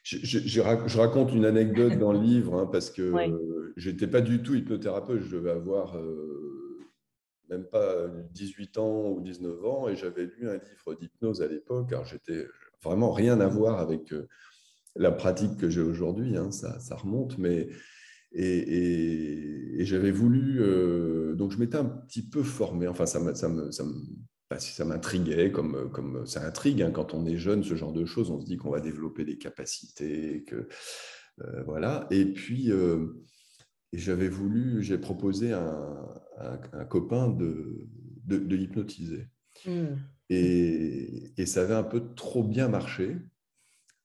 [0.07, 3.13] je, raconte une anecdote dans le livre hein, parce que
[3.77, 5.23] je n'étais pas du tout hypnothérapeute.
[5.23, 6.79] Je devais avoir euh,
[7.51, 11.93] même pas 18 ans ou 19 ans et j'avais lu un livre d'hypnose à l'époque.
[11.93, 12.47] Alors, j'étais
[12.83, 14.29] vraiment rien à voir avec euh,
[14.95, 16.37] la pratique que j'ai aujourd'hui.
[16.37, 17.69] Hein, ça, ça, remonte, mais.
[18.33, 20.61] Et, j'avais voulu.
[20.61, 22.87] Euh, donc, je m'étais un petit peu formé.
[22.87, 23.95] Enfin, ça ça me, ça me
[24.59, 28.05] si ça m'intriguait, comme, comme ça intrigue hein, quand on est jeune, ce genre de
[28.05, 30.69] choses, on se dit qu'on va développer des capacités, que
[31.43, 32.07] euh, voilà.
[32.11, 33.07] Et puis, euh,
[33.93, 35.77] j'avais voulu, j'ai proposé à
[36.73, 37.89] un, copain de,
[38.25, 39.29] de, l'hypnotiser.
[39.65, 39.97] Hmm.
[40.31, 43.17] Et, et, ça avait un peu trop bien marché.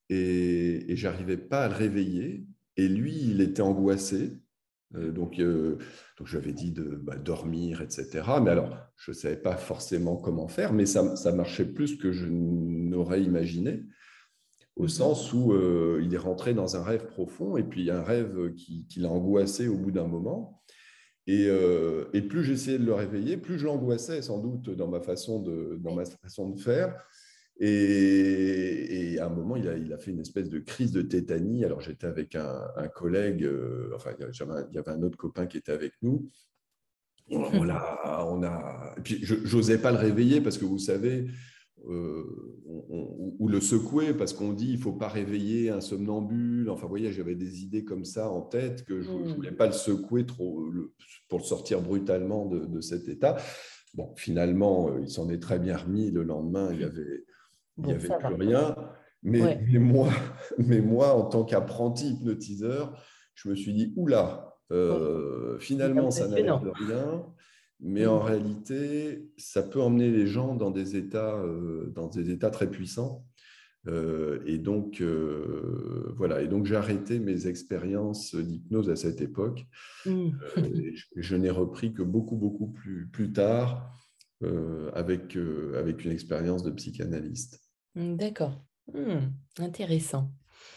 [0.08, 2.46] Et, et j'arrivais pas à le réveiller.
[2.76, 4.41] Et lui, il était angoissé.
[4.94, 5.78] Euh, donc, euh,
[6.18, 8.08] donc j'avais dit de bah, dormir, etc.
[8.42, 12.12] Mais alors, je ne savais pas forcément comment faire, mais ça, ça marchait plus que
[12.12, 13.84] je n'aurais imaginé,
[14.76, 14.88] au mhm.
[14.88, 18.86] sens où euh, il est rentré dans un rêve profond, et puis un rêve qui,
[18.86, 20.62] qui l'a angoissé au bout d'un moment.
[21.28, 21.46] Et,
[22.14, 25.78] et plus j'essayais de le réveiller, plus je l'angoissais sans doute dans ma façon de,
[25.80, 26.96] dans ma façon de faire.
[27.64, 31.64] Et, à un moment, il a, il a, fait une espèce de crise de tétanie.
[31.64, 35.70] Alors, j'étais avec un, collègue, euh, enfin, il y, avait un, autre copain qui était
[35.70, 36.28] avec nous.
[37.30, 41.28] On a, on a, et puis, je n'osais pas le réveiller parce que vous savez,
[41.88, 42.24] euh,
[43.38, 46.68] ou le secouer parce qu'on dit il faut pas réveiller un somnambule.
[46.68, 49.34] Enfin, vous voyez, j'avais des idées comme ça en tête que je ne mmh.
[49.34, 50.68] voulais pas le secouer trop
[51.28, 53.36] pour le sortir brutalement de, de, cet état.
[53.94, 56.10] Bon, finalement, euh, il s'en est très bien remis.
[56.10, 57.24] Le lendemain, il y avait
[57.78, 58.76] il n'y avait plus rien.
[59.22, 60.10] Mais, mais, moi,
[60.58, 63.00] mais moi, en tant qu'apprenti hypnotiseur,
[63.34, 67.24] je me suis dit, oula, euh, finalement, ça n'a l'air de rien.
[67.80, 68.26] Mais en mm.
[68.26, 73.24] réalité, ça peut emmener les gens dans des états, euh, dans des états très puissants.
[73.88, 75.02] Euh, et donc,
[76.16, 76.42] voilà.
[76.42, 79.66] Et donc, j'ai arrêté mes expériences d'hypnose à cette époque.
[80.06, 80.30] Mm.
[80.56, 83.96] je, je n'ai repris que beaucoup, beaucoup plus, plus tard,
[84.94, 85.38] avec,
[85.76, 87.61] avec une expérience de psychanalyste.
[87.94, 88.62] Mmh, d'accord.
[88.92, 90.30] Mmh, intéressant.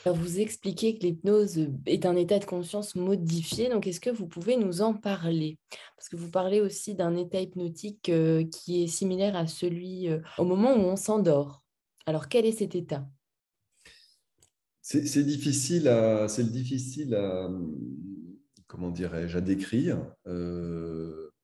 [0.06, 4.58] vous expliquez que l'hypnose est un état de conscience modifié, donc est-ce que vous pouvez
[4.58, 5.58] nous en parler?
[5.96, 8.12] Parce que vous parlez aussi d'un état hypnotique
[8.52, 11.64] qui est similaire à celui au moment où on s'endort.
[12.06, 13.08] Alors quel est cet état?
[14.82, 17.50] C'est, difficile à, c'est difficile à,
[18.68, 19.98] comment décrire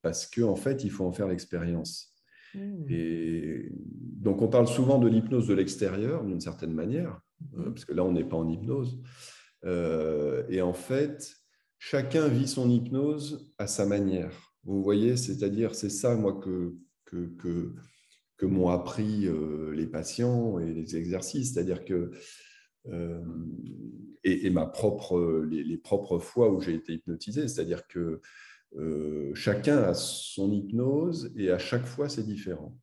[0.02, 2.11] parce qu'en en fait, il faut en faire l'expérience.
[2.56, 2.86] Mmh.
[2.90, 7.22] Et donc, on parle souvent de l'hypnose de l'extérieur, d'une certaine manière,
[7.58, 7.74] euh, mmh.
[7.74, 9.02] parce que là, on n'est pas en hypnose.
[9.66, 11.36] Euh, et en fait,
[11.80, 14.54] chacun vit son hypnose à sa manière.
[14.64, 17.74] Vous voyez, c'est-à-dire, c'est ça, moi, que, que, que,
[18.38, 21.54] que m'ont appris euh, les patients et les exercices.
[21.54, 22.12] C'est-à-dire que,
[24.24, 28.22] et, ma propre, les, les propres fois où j'ai été hypnotisé, c'est-à-dire que
[28.78, 32.78] euh, chacun a son hypnose et à chaque fois c'est différent.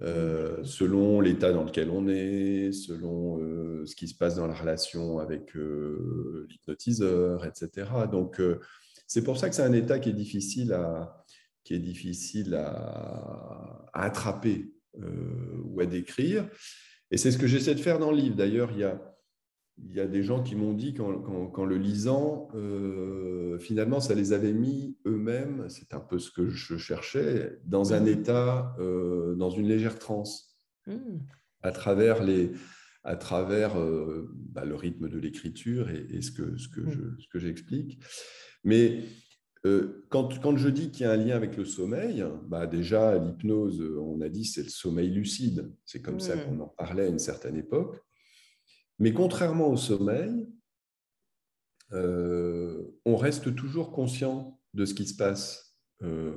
[0.00, 4.54] Euh, selon l'état dans lequel on est, selon euh, ce qui se passe dans la
[4.54, 7.88] relation avec l'hypnotiseur, etc.
[8.10, 8.42] Donc,
[9.06, 11.24] c'est pour ça que c'est un état qui est difficile à,
[11.62, 14.72] qui est difficile à, à attraper
[15.64, 16.48] ou à décrire.
[17.12, 18.34] Et c'est ce que j'essaie de faire dans le livre.
[18.34, 19.11] D'ailleurs, il y a,
[19.78, 24.32] il y a des gens qui m'ont dit qu'en le lisant, euh, finalement, ça les
[24.32, 29.50] avait mis eux-mêmes, c'est un peu ce que je cherchais, dans un état, euh, dans
[29.50, 30.56] une légère transe.
[30.86, 31.20] hmm.
[31.62, 32.52] à travers, les,
[33.04, 36.80] à travers euh, bah, le rythme de l'écriture et, ce que, ce que,
[37.18, 38.00] ce que j'explique.
[38.64, 39.00] Mais
[40.08, 43.80] quand, quand, je dis qu'il y a un lien avec le sommeil, bah déjà, l'hypnose,
[43.80, 45.72] on a dit, c'est le sommeil lucide.
[45.84, 48.02] C'est comme ça qu'on en parlait à une certaine époque.
[49.02, 50.48] Mais contrairement au sommeil,
[51.90, 56.32] euh, on reste toujours conscient de ce qui se passe euh,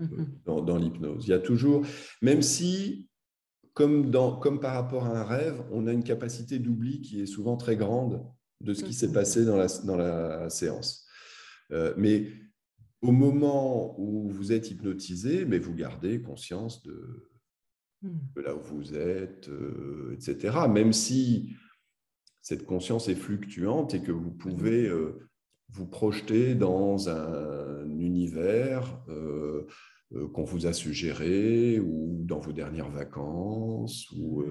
[0.00, 0.26] mhm.
[0.44, 1.28] dans, l'hypnose.
[1.28, 1.86] Il y a toujours,
[2.22, 3.08] même si,
[3.72, 7.26] comme, dans, comme par rapport à un rêve, on a une capacité d'oubli qui est
[7.26, 8.20] souvent très grande
[8.62, 9.14] de ce qui s'est mhm.
[9.14, 11.06] passé dans la, dans la séance.
[11.70, 12.32] Euh, mais
[13.00, 17.30] au moment où vous êtes hypnotisé, mais vous gardez conscience de,
[18.02, 19.48] de là où vous êtes,
[20.12, 20.66] etc.
[20.68, 21.54] Même si
[22.46, 25.18] cette conscience est fluctuante et que vous pouvez euh,
[25.70, 29.66] vous projeter dans un univers euh,
[30.12, 34.44] euh, qu'on vous a suggéré ou dans vos dernières vacances ou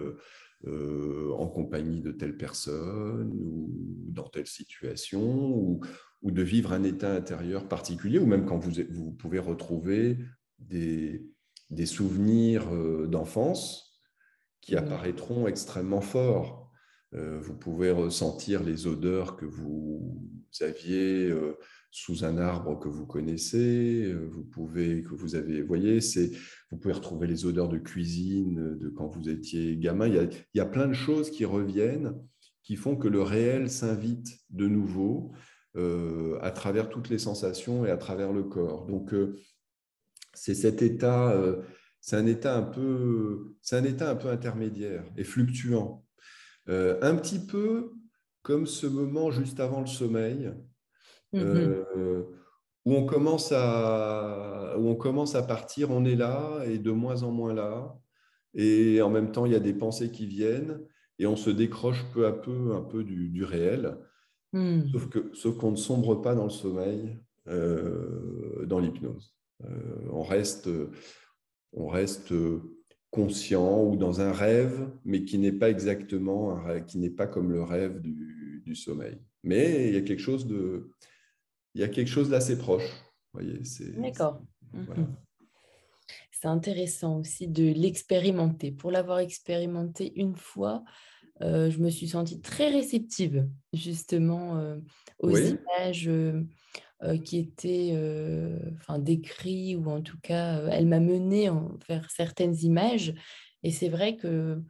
[0.67, 3.69] en compagnie de telle personne ou
[4.10, 5.79] dans telle situation ou,
[6.23, 10.17] de vivre un état intérieur particulier ou même quand vous, vous pouvez retrouver
[10.60, 11.23] des,
[11.69, 12.65] des souvenirs
[13.08, 14.01] d'enfance
[14.60, 16.64] qui apparaîtront extrêmement forts
[17.15, 20.19] vous pouvez ressentir les odeurs que vous
[20.62, 21.58] aviez euh,
[21.91, 24.06] sous un arbre que vous connaissez.
[24.06, 26.32] Euh, vous pouvez que vous avez, voyez, c'est
[26.71, 30.08] vous pouvez retrouver les odeurs de cuisine de quand vous étiez gamin.
[30.08, 32.13] Il y a, plein de choses qui reviennent,
[32.63, 35.34] qui font que le réel s'invite de nouveau
[36.41, 38.86] à travers toutes les sensations et à travers le corps.
[38.86, 39.13] Donc
[40.34, 41.36] c'est cet état,
[41.99, 46.04] c'est un état un peu, c'est un état un peu intermédiaire et fluctuant.
[46.69, 47.91] Euh, un petit peu
[48.41, 50.51] comme ce moment juste avant le sommeil,
[51.34, 51.41] mhm.
[51.41, 52.23] euh,
[52.86, 57.23] où, on commence à, où on commence à partir, on est là et de moins
[57.23, 57.95] en moins là,
[58.54, 60.80] et en même temps il y a des pensées qui viennent,
[61.19, 63.97] et on se décroche peu à peu un peu du, réel,
[64.54, 64.88] hmm.
[64.91, 69.36] sauf que sauf qu'on ne sombre pas dans le sommeil, euh, dans l'hypnose.
[70.12, 70.67] on reste,
[71.73, 72.34] on reste
[73.15, 77.28] conscient ou dans un rêve, mais qui n'est pas exactement un rêve, qui n'est pas
[77.28, 79.17] comme le rêve du, du, sommeil.
[79.43, 80.91] Mais il y a quelque chose de,
[81.73, 82.91] il y a quelque chose d'assez proche.
[83.34, 83.99] Voyez, c'est.
[83.99, 84.41] D'accord.
[84.73, 85.15] Mhm.
[86.32, 88.71] C'est intéressant aussi de l'expérimenter.
[88.71, 90.84] Pour l'avoir expérimenté une fois,
[91.41, 94.78] euh, je me suis sentie très réceptive justement euh,
[95.19, 96.10] aux images.
[96.10, 96.43] Euh,
[97.23, 101.49] qui était euh, enfin, décrit, ou en tout cas, euh, elle m'a mené
[101.88, 103.13] vers certaines images.
[103.63, 104.62] Et c'est vrai que,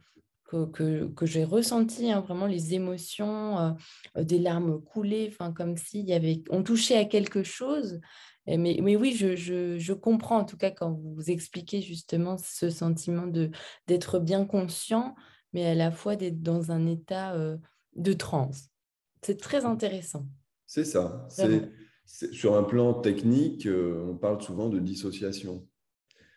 [0.44, 3.76] que, que, j'ai ressenti hein, vraiment les émotions,
[4.16, 8.00] des larmes couler, enfin, comme s'il y avait, on touchait à quelque chose.
[8.46, 12.70] Mais, mais, oui, je, je, je, comprends en tout cas quand vous expliquez justement ce
[12.70, 13.50] sentiment de
[13.88, 15.16] d'être bien conscient,
[15.52, 17.36] mais à la fois d'être dans un état
[17.96, 18.68] de transe.
[19.22, 20.26] C'est très intéressant.
[20.66, 21.26] C'est ça.
[21.28, 21.68] C'est
[22.06, 25.66] sur un plan technique, euh, on parle souvent de dissociation.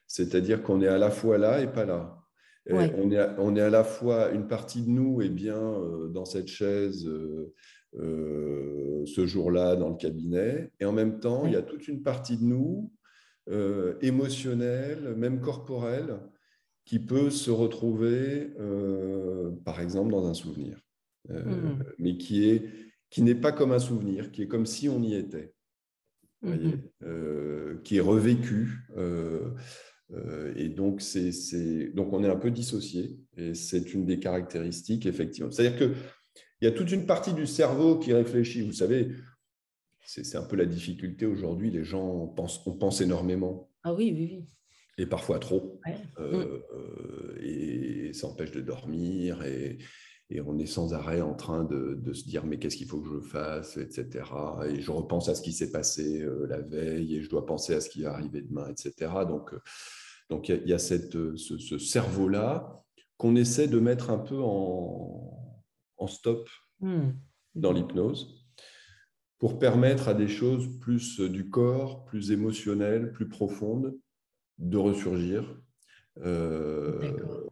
[0.08, 2.16] C'est-à-dire qu'on est à la fois là et pas là.
[2.72, 6.08] On, est à, on, est à, la fois, une partie de nous est bien euh,
[6.08, 11.56] dans cette chaise euh, ce jour-là dans le cabinet, et en même temps, il y
[11.56, 12.92] a toute une partie de nous
[14.02, 16.20] émotionnelle, même corporelle,
[16.86, 18.52] qui peut se retrouver,
[19.66, 20.80] par exemple, dans un souvenir,
[21.28, 21.34] mmh.
[21.98, 22.70] mais qui est
[23.10, 25.54] qui n'est pas comme un souvenir, qui est comme si on y était.
[26.42, 26.82] Mhm.
[27.04, 28.86] Euh, qui est revécu.
[28.98, 29.52] Euh,
[30.12, 33.18] euh, et donc, c'est, donc, on est un peu dissocié.
[33.38, 35.52] Et c'est une des caractéristiques, effectivement.
[35.52, 35.96] C'est-à-dire qu'il
[36.62, 38.62] y a toute une partie du cerveau qui réfléchit.
[38.62, 39.10] Vous savez,
[40.06, 41.72] c'est, un peu la difficulté aujourd'hui.
[41.72, 43.70] Les gens pensent, on pense énormément.
[43.84, 44.46] Ah oui, oui, oui.
[44.98, 45.80] Et parfois trop.
[47.42, 49.44] et ça empêche de dormir.
[49.44, 49.78] Et,
[50.30, 53.10] et on est sans arrêt en train de, se dire mais qu'est-ce qu'il faut que
[53.10, 54.26] je fasse, etc.
[54.68, 57.74] Et je repense à ce qui s'est passé euh, la veille et je dois penser
[57.74, 59.12] à ce qui va arriver demain, etc.
[59.28, 59.60] Donc, euh,
[60.30, 62.84] donc il y, a, cette, euh, ce, cerveau-là
[63.18, 65.58] qu'on essaie de mettre un peu en,
[65.98, 66.48] en stop
[66.80, 67.10] hmm.
[67.56, 68.46] dans l'hypnose
[69.40, 73.98] pour permettre à des choses plus du corps, plus émotionnelles, plus profondes
[74.60, 75.58] de ressurgir.
[76.18, 77.48] Euh,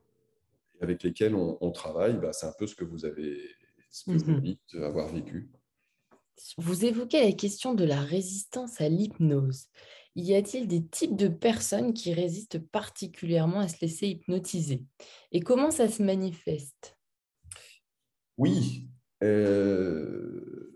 [0.82, 3.38] avec lesquels on, travaille, bah, c'est un peu ce que vous avez
[3.90, 4.42] ce que vous mhm.
[4.42, 5.50] dites avoir vécu.
[6.58, 9.68] Vous évoquez la question de la résistance à l'hypnose.
[10.16, 14.84] Y a-t-il des types de personnes qui résistent particulièrement à se laisser hypnotiser?
[15.32, 16.98] Et comment ça se manifeste?
[18.38, 18.88] Oui.
[19.24, 20.74] Euh,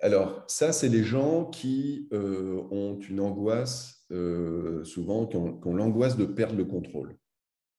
[0.00, 6.16] alors, ça, c'est les gens qui euh, ont une angoisse, euh, souvent, qui ont, l'angoisse
[6.16, 7.16] de perdre le contrôle.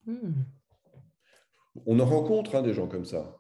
[0.06, 0.43] Hmm.
[1.86, 3.38] On en rencontre hein, des gens comme ça.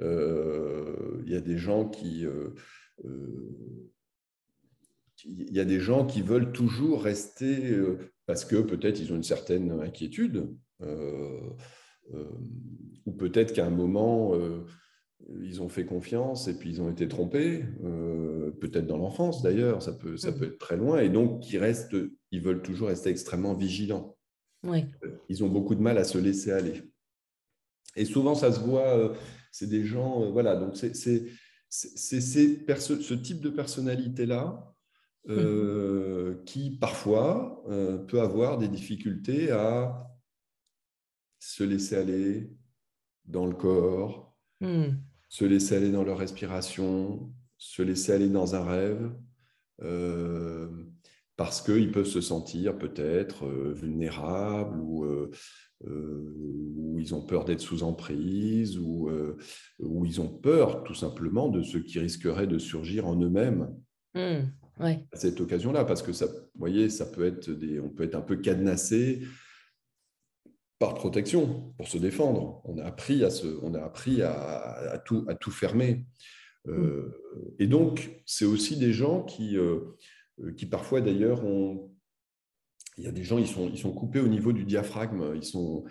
[0.00, 2.26] Il y a des gens qui
[5.24, 7.76] il y a des gens qui veulent toujours rester
[8.26, 10.48] parce que peut-être ils ont une certaine inquiétude,
[13.06, 14.34] ou peut-être qu'à un moment
[15.40, 19.82] ils ont fait confiance et puis ils ont été trompés, euh, peut-être dans l'enfance d'ailleurs,
[19.82, 20.34] ça peut, ça mm.
[20.34, 21.96] peut être très loin, et donc ils, restent,
[22.30, 24.16] ils veulent toujours rester extrêmement vigilants.
[25.28, 26.82] Ils ont beaucoup de mal à se laisser aller.
[27.96, 29.14] Et souvent, ça se voit, euh,
[29.50, 30.94] c'est des gens, euh, voilà, donc c'est
[31.68, 34.74] ce type de personnalité-là
[35.26, 36.44] mm.
[36.44, 37.62] qui parfois
[38.08, 40.06] peut avoir des difficultés à
[41.38, 42.50] se laisser aller
[43.26, 44.88] dans le corps, mm
[45.28, 49.14] se laisser aller dans leur respiration, se laisser aller dans un rêve,
[49.82, 50.68] euh,
[51.36, 55.06] parce qu'ils peuvent se sentir peut-être euh, vulnérables ou,
[55.86, 56.34] euh,
[56.76, 59.10] ou, ils ont peur d'être sous emprise ou,
[59.78, 63.72] ou, ils ont peur tout simplement de ce qui risquerait de surgir en eux-mêmes.
[64.14, 64.50] Mmh,
[64.80, 68.14] à cette occasion-là, parce que ça, vous voyez, ça peut être des, on peut être
[68.14, 69.22] un peu cadenassé
[70.78, 72.60] par protection, pour se défendre.
[72.64, 76.06] On a appris à, se, on a appris à, tout, à tout fermer.
[76.68, 77.10] Euh,
[77.58, 79.80] et donc, c'est aussi des gens qui, euh,
[80.56, 81.92] qui parfois d'ailleurs ont...
[82.98, 85.32] Il y a des gens, ils sont, ils sont coupés au niveau du diaphragme.
[85.34, 85.84] Ils sont,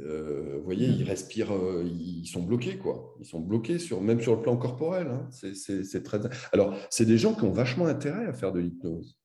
[0.00, 1.52] euh, vous voyez, ils respirent,
[1.84, 3.14] ils sont bloqués, quoi.
[3.20, 5.06] Ils sont bloqués, sur, même sur le plan corporel.
[5.08, 5.28] Hein.
[5.30, 6.20] C'est très...
[6.52, 9.18] Alors, c'est des gens qui ont vachement intérêt à faire de l'hypnose.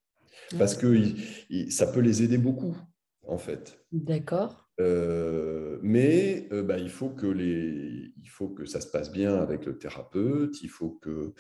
[0.58, 0.96] Parce que
[1.70, 2.76] ça peut les aider beaucoup,
[3.28, 3.80] en fait.
[3.92, 4.70] D'accord.
[4.80, 9.36] Euh, mais euh, bah, il, faut que les, il faut que ça se passe bien
[9.36, 11.34] avec le thérapeute, il faut que,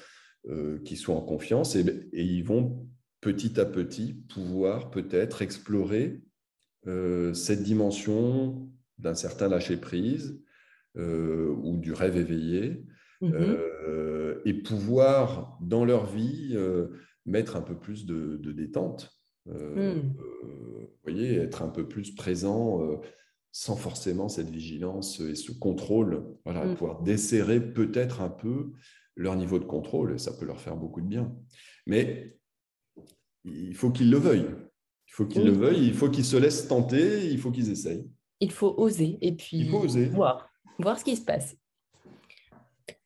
[0.49, 2.85] euh, qu'ils soient en confiance et, et, ils vont
[3.21, 6.21] petit à petit pouvoir peut-être explorer
[7.33, 10.41] cette dimension d'un certain lâcher-prise
[10.95, 12.85] ou du rêve éveillé
[13.21, 13.57] mmh
[14.45, 16.57] et pouvoir dans leur vie
[17.25, 19.11] mettre un peu plus de, détente.
[19.45, 20.13] Mmh.
[20.15, 23.01] Vous voyez, être un peu plus présent
[23.51, 26.75] sans forcément cette vigilance et ce contrôle, voilà, mm.
[26.75, 28.71] pouvoir desserrer peut-être un peu
[29.15, 31.35] leur niveau de contrôle, et ça peut leur faire beaucoup de bien.
[31.85, 32.38] Mais
[33.55, 34.49] il faut qu'ils le veuillent.
[35.07, 38.07] Il faut qu'ils le veuillent, il faut qu'ils se laissent tenter, il faut qu'ils essayent.
[38.39, 41.55] Il faut oser et puis voir, voir ce qui se passe.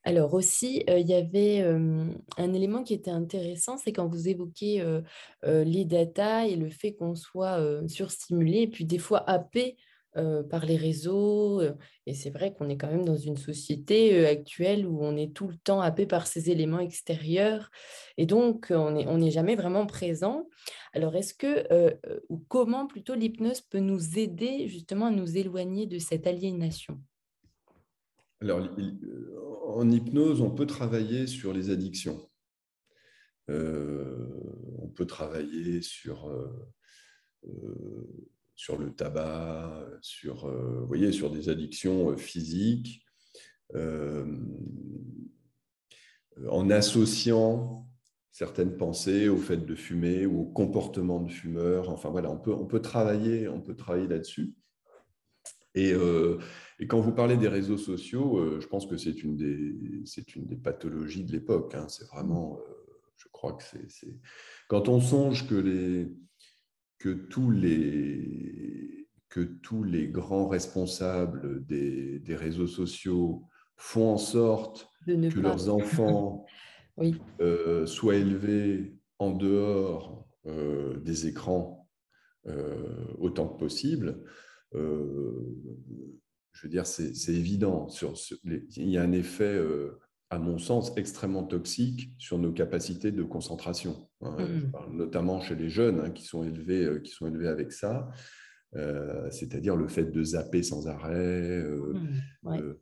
[0.06, 2.06] Alors aussi, euh, il y avait euh,
[2.38, 5.02] un élément qui était intéressant, c'est quand vous évoquez euh,
[5.44, 9.78] les data et le fait qu'on soit surstimulé et puis des fois happé
[10.16, 11.60] euh, par les réseaux.
[11.60, 11.74] Euh,
[12.06, 15.34] et c'est vrai qu'on est quand même dans une société euh, actuelle où on est
[15.34, 17.72] tout le temps happé par ces éléments extérieurs.
[18.18, 20.48] Et donc, on n'est on jamais vraiment présent.
[20.94, 21.98] Alors, est-ce que,
[22.30, 27.02] ou comment plutôt l'hypnose peut nous aider justement à nous éloigner de cette aliénation?
[28.40, 28.70] Alors,
[29.66, 32.30] en hypnose, on peut travailler sur les addictions.
[33.48, 36.30] on peut travailler sur
[38.56, 43.04] sur le tabac, sur, euh, voyez, sur des addictions euh, physiques,
[43.76, 44.26] euh,
[46.50, 47.88] en associant
[48.32, 51.90] certaines pensées au fait de fumer ou au comportement de fumeur.
[51.90, 53.48] Enfin voilà, on peut, on peut travailler,
[53.78, 54.56] travailler là-dessus.
[55.76, 55.94] Et,
[56.88, 59.38] quand vous parlez des réseaux sociaux, je pense que c'est une
[60.36, 61.74] une des pathologies de l'époque.
[61.76, 61.88] Hein.
[61.88, 62.60] C'est vraiment,
[63.18, 64.20] je crois que c'est,
[64.68, 66.12] quand on songe que les
[67.04, 73.44] que tous les, que tous les grands responsables des, des réseaux sociaux
[73.76, 76.46] font en sorte que leurs enfants
[77.42, 81.90] euh, soient élevés en dehors euh, des écrans
[82.48, 84.24] euh, autant que possible.
[84.72, 84.80] je
[86.64, 87.90] veux dire, c'est évident.
[87.90, 88.14] Sur,
[88.46, 89.62] il y a un effet
[90.34, 94.10] à mon sens, extrêmement toxique sur nos capacités de concentration.
[94.22, 94.36] Hein.
[94.40, 94.98] Mmh.
[94.98, 98.10] notamment chez les jeunes hein, qui, sont élevés, euh, qui sont élevés avec ça,
[98.76, 101.14] euh, c'est-à-dire le fait de zapper sans arrêt.
[101.14, 102.76] Euh, mmh,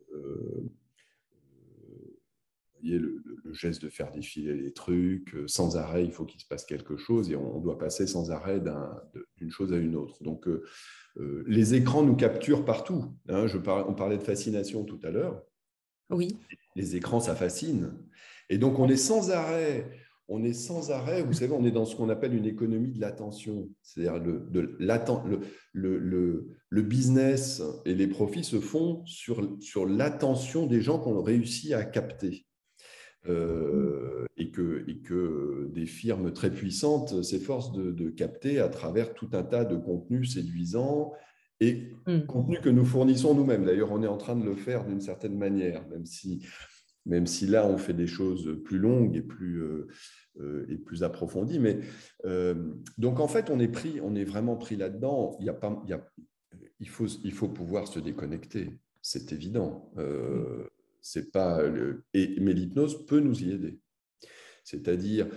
[2.80, 3.22] voyez, le,
[3.52, 7.30] geste de faire défiler les trucs, sans arrêt, il faut qu'il se passe quelque chose
[7.30, 8.62] et on, doit passer sans arrêt
[9.36, 10.22] d'une chose à une autre.
[10.22, 10.48] Donc,
[11.46, 13.14] les écrans nous capturent partout.
[13.28, 13.46] Hein.
[13.46, 15.44] je on parlait de fascination tout à l'heure.
[16.12, 16.36] Oui.
[16.76, 17.92] Les écrans, ça fascine.
[18.48, 19.88] Et donc, on est sans arrêt,
[20.28, 23.00] on est sans arrêt, vous savez, on est dans ce qu'on appelle une économie de
[23.00, 23.68] l'attention.
[23.82, 24.76] C'est-à-dire le,
[25.72, 29.42] le, business et les profits se font sur,
[29.86, 32.46] l'attention des gens qu'on réussit à capter.
[33.28, 39.64] Euh, et, que, des firmes très puissantes s'efforcent de, capter à travers tout un tas
[39.64, 41.12] de contenus séduisants
[41.62, 42.26] et mm.
[42.26, 43.64] contenu que nous fournissons nous-mêmes.
[43.64, 46.44] D'ailleurs, on est en train de le faire d'une certaine manière, même si,
[47.06, 49.86] même si là, on fait des choses plus longues et plus, euh,
[50.40, 51.60] euh, et plus approfondies.
[51.60, 51.78] Mais,
[52.24, 55.36] euh, donc, en fait, on est, pris, on est vraiment pris là-dedans.
[55.38, 56.04] Il, y a pas, il, y a,
[56.80, 59.92] il, faut, il faut pouvoir se déconnecter, c'est évident.
[61.00, 63.78] c'est pas le, et, mais l'hypnose peut nous y aider.
[64.64, 65.28] C'est-à-dire,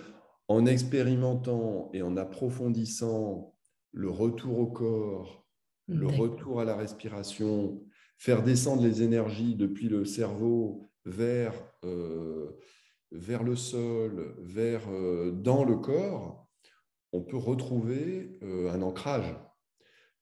[0.47, 3.55] en expérimentant et en approfondissant
[3.91, 5.44] le retour au corps,
[5.87, 7.81] le retour à la respiration,
[8.17, 12.51] faire descendre les énergies depuis le cerveau vers, euh,
[13.11, 16.47] vers le sol, vers euh, dans le corps,
[17.11, 19.35] on peut retrouver euh, un ancrage,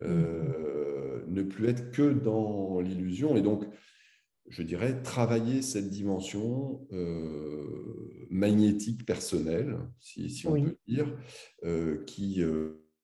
[0.02, 3.38] ne plus être que dans l'illusion.
[3.38, 3.64] Et donc,
[4.50, 6.86] je dirais, travailler cette dimension
[8.30, 11.08] magnétique personnelle, si, on peut dire,
[12.06, 12.44] qui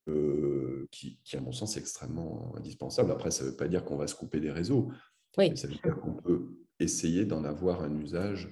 [0.10, 3.12] euh, qui, à mon sens, est extrêmement indispensable.
[3.12, 4.92] Après, ça ne veut pas dire qu'on va se couper des réseaux,
[5.38, 8.52] mais ça veut dire qu'on peut essayer d'en avoir un usage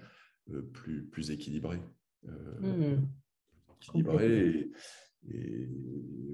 [0.51, 1.79] euh, plus, plus équilibré.
[2.27, 3.07] Euh, mmh.
[3.81, 4.71] Équilibré
[5.29, 5.69] et,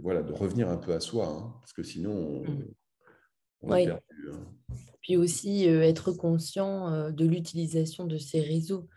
[0.01, 2.43] voilà, de revenir un peu à soi, hein, parce que sinon,
[3.61, 3.77] on, mmh.
[3.77, 4.29] est perdu.
[4.31, 4.75] Hein.
[5.01, 8.87] Puis aussi être conscient de l'utilisation de ces réseaux.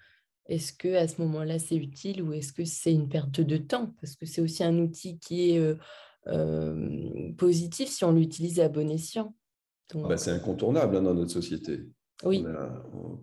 [0.48, 3.92] Est-ce que à ce moment-là c'est utile ou est-ce que c'est une perte de temps?
[4.00, 5.76] Parce que c'est aussi un outil qui est
[6.28, 9.34] euh, positif si on l'utilise à bon escient.
[9.94, 11.80] Bah, c'est incontournable hein, dans notre société.
[12.24, 12.44] Oui.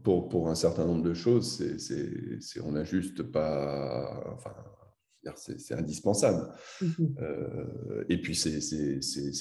[0.04, 4.24] pour, pour, un certain nombre de choses, c'est, on n'a juste pas.
[4.36, 4.54] Enfin,
[5.36, 6.54] c'est, indispensable.
[6.80, 6.88] Mmh
[7.22, 8.52] euh, et puis, c'est,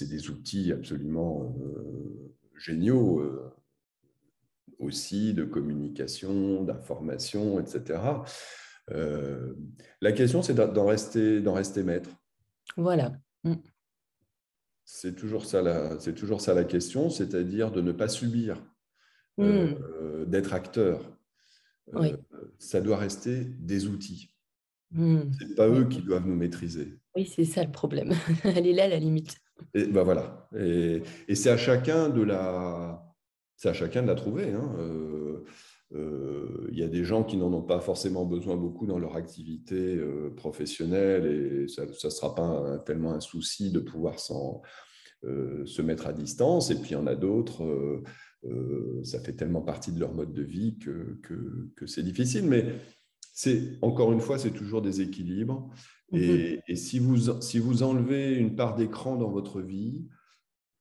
[0.08, 3.22] des outils absolument euh, géniaux
[4.78, 8.00] aussi de communication, d'information, etc.
[10.00, 12.10] la question, c'est d'en rester, d'en rester maître.
[12.76, 13.12] Voilà.
[13.44, 13.54] Mm.
[14.84, 18.62] C'est toujours, ça la, c'est toujours ça la question, c'est-à-dire de ne pas subir,
[19.38, 19.44] mm.
[19.44, 21.16] euh, d'être acteur.
[21.94, 22.16] Euh,
[22.58, 24.34] ça doit rester des outils.
[24.90, 25.32] Mm.
[25.38, 26.98] Ce n'est pas eux qui doivent nous maîtriser.
[27.16, 28.12] Oui, c'est ça le problème.
[28.44, 29.36] Elle est là la limite.
[29.74, 30.48] Et ben voilà.
[30.58, 31.02] Et,
[31.34, 33.02] c'est à chacun de la,
[33.56, 34.52] c'est à chacun de la trouver.
[34.52, 34.74] Hein.
[34.78, 35.44] Euh, euh,
[35.94, 39.96] il y a des gens qui n'en ont pas forcément besoin beaucoup dans leur activité
[39.96, 44.16] euh, professionnelle et ça ne sera pas tellement un souci de pouvoir
[45.24, 46.70] euh, se mettre à distance.
[46.70, 48.02] Et puis il y en a d'autres,
[49.04, 51.18] ça fait tellement partie de leur mode de vie que,
[51.76, 52.46] que, c'est difficile.
[52.46, 52.74] Mais
[53.34, 55.70] c'est encore une fois, c'est toujours des équilibres.
[56.12, 56.60] Et, mm-hmm.
[56.68, 60.06] et, si, vous, si vous enlevez une part d'écran dans votre vie,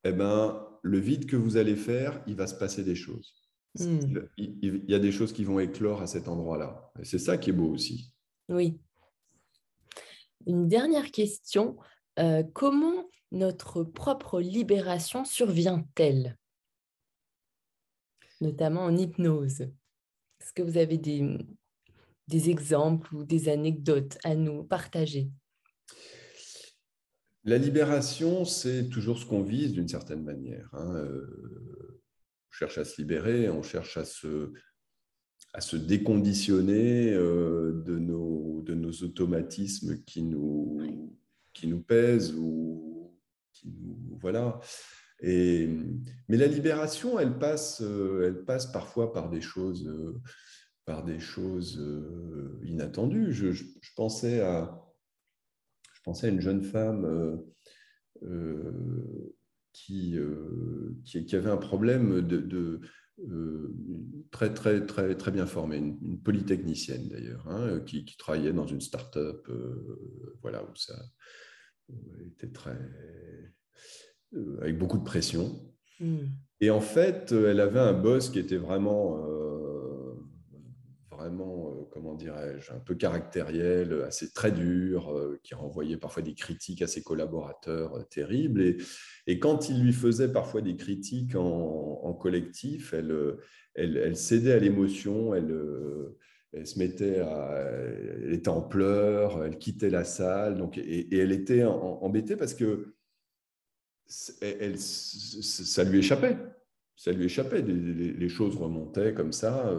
[0.03, 3.40] eh ben, le vide que vous allez faire, il va se passer des choses.
[3.79, 4.25] Hmm.
[4.37, 6.91] Il, y a des choses qui vont éclore à cet endroit-là.
[7.03, 8.13] c'est ça qui est beau aussi.
[8.49, 8.79] Oui.
[10.45, 11.77] Une dernière question.
[12.19, 16.37] Euh, comment notre propre libération survient-elle?
[18.41, 19.61] Notamment en hypnose.
[19.61, 21.37] Est-ce que vous avez des,
[22.27, 25.29] des exemples ou des anecdotes à nous partager?
[27.43, 30.69] La libération, c'est toujours ce qu'on vise d'une certaine manière.
[30.73, 30.95] Hein.
[30.95, 32.01] Euh,
[32.51, 34.51] cherche à se libérer, on cherche à se,
[35.53, 40.79] à se déconditionner euh, de, nos, de nos automatismes qui nous,
[41.53, 43.17] qui nous pèsent ou
[43.53, 44.59] qui nous, voilà.
[45.21, 45.69] Et,
[46.29, 50.19] mais la libération, elle passe, euh, elle passe parfois par des choses, euh,
[50.85, 51.79] par des choses
[52.63, 53.31] inattendues.
[53.31, 54.83] Je, je, pensais à,
[55.93, 57.39] je pensais à une jeune femme
[59.91, 62.81] euh, qui, qui, avait un problème de,
[63.29, 63.73] euh,
[64.31, 69.47] très, très, très, très bien formé, une, polytechnicienne d'ailleurs, hein, qui, travaillait dans une start-up,
[69.49, 70.95] euh, voilà, où ça
[72.25, 72.77] était très.
[74.61, 75.73] avec beaucoup de pression.
[75.99, 76.27] Hmm.
[76.59, 79.17] Et en fait, elle avait un boss qui était vraiment
[81.25, 86.81] euh, comment dirais-je, un peu caractériel, assez très dur, euh, qui renvoyait parfois des critiques
[86.81, 88.61] à ses collaborateurs euh, terribles.
[88.61, 88.77] Et,
[89.27, 96.65] et, quand il lui faisait parfois des critiques en, collectif, elle, cédait à l'émotion, elle,
[96.65, 97.63] se mettait à,
[98.23, 102.95] elle était en pleurs, elle quittait la salle, donc, et, elle était embêtée parce que
[104.07, 106.37] ça lui échappait.
[106.95, 109.73] Ça lui échappait, les, choses remontaient comme ça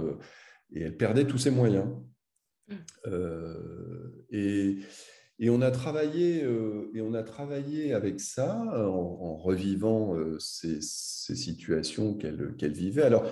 [0.74, 1.86] et elle perdait tous ses moyens.
[2.68, 2.74] Mmh.
[3.06, 4.78] Euh, et,
[5.38, 10.78] et, on a travaillé, euh, et on a travaillé avec ça en, revivant euh, ces,
[10.80, 13.02] ces, situations qu'elle vivait.
[13.02, 13.24] Alors,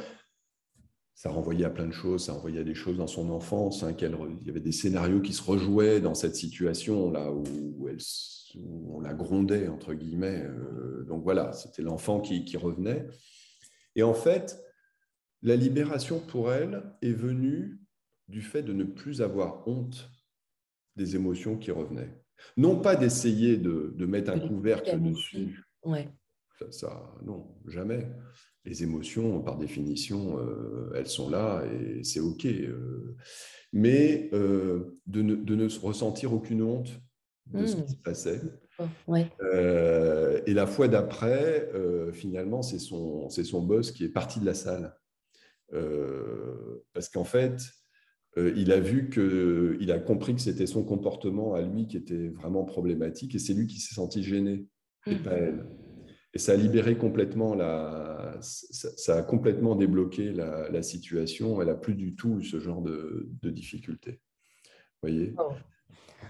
[1.21, 3.95] ça renvoyait à plein de choses, ça renvoyait à des choses dans son enfance, hein,
[4.01, 7.99] il y avait des scénarios qui se rejouaient dans cette situation là où, elle,
[8.65, 10.43] on la grondait entre guillemets.
[10.47, 13.07] Euh, donc voilà, c'était l'enfant qui, qui, revenait.
[13.97, 14.59] Et en fait,
[15.43, 17.81] la libération pour elle est venue
[18.29, 20.11] du fait de ne plus avoir honte
[20.97, 22.23] des émotions qui revenaient.
[22.57, 25.65] Non pas d'essayer de, de, mettre un couvercle dessus.
[25.85, 26.09] Ouais.
[26.71, 28.07] Ça, non, jamais.
[28.65, 32.45] Les émotions, par définition, euh, elles sont là et c'est OK.
[32.45, 33.17] Euh.
[33.73, 37.01] mais euh, de, ne, de, ne, ressentir aucune honte
[37.47, 37.89] de ce qui mmh.
[37.89, 38.41] se passait.
[39.07, 39.31] Ouais.
[40.47, 41.71] et la fois d'après,
[42.13, 44.95] finalement, c'est son, son boss qui est parti de la salle.
[46.93, 47.61] Parce qu'en fait,
[48.37, 52.29] il a vu que, il a compris que c'était son comportement à lui qui était
[52.29, 54.67] vraiment problématique et c'est lui qui s'est senti gêné
[55.07, 55.43] et pas mmh.
[55.43, 55.67] elle.
[56.33, 61.61] Et ça a libéré complètement la, ça, a complètement débloqué la, situation.
[61.61, 64.21] Elle n'a plus du tout ce genre de, de difficultés.
[65.03, 65.35] Voyez?
[65.39, 65.53] Oh.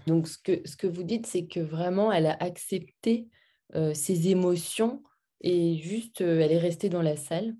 [0.07, 3.29] Donc ce que ce que vous dites, c'est que vraiment elle a accepté
[3.75, 5.03] euh, ses émotions
[5.43, 7.55] et juste euh, elle est restée dans la salle.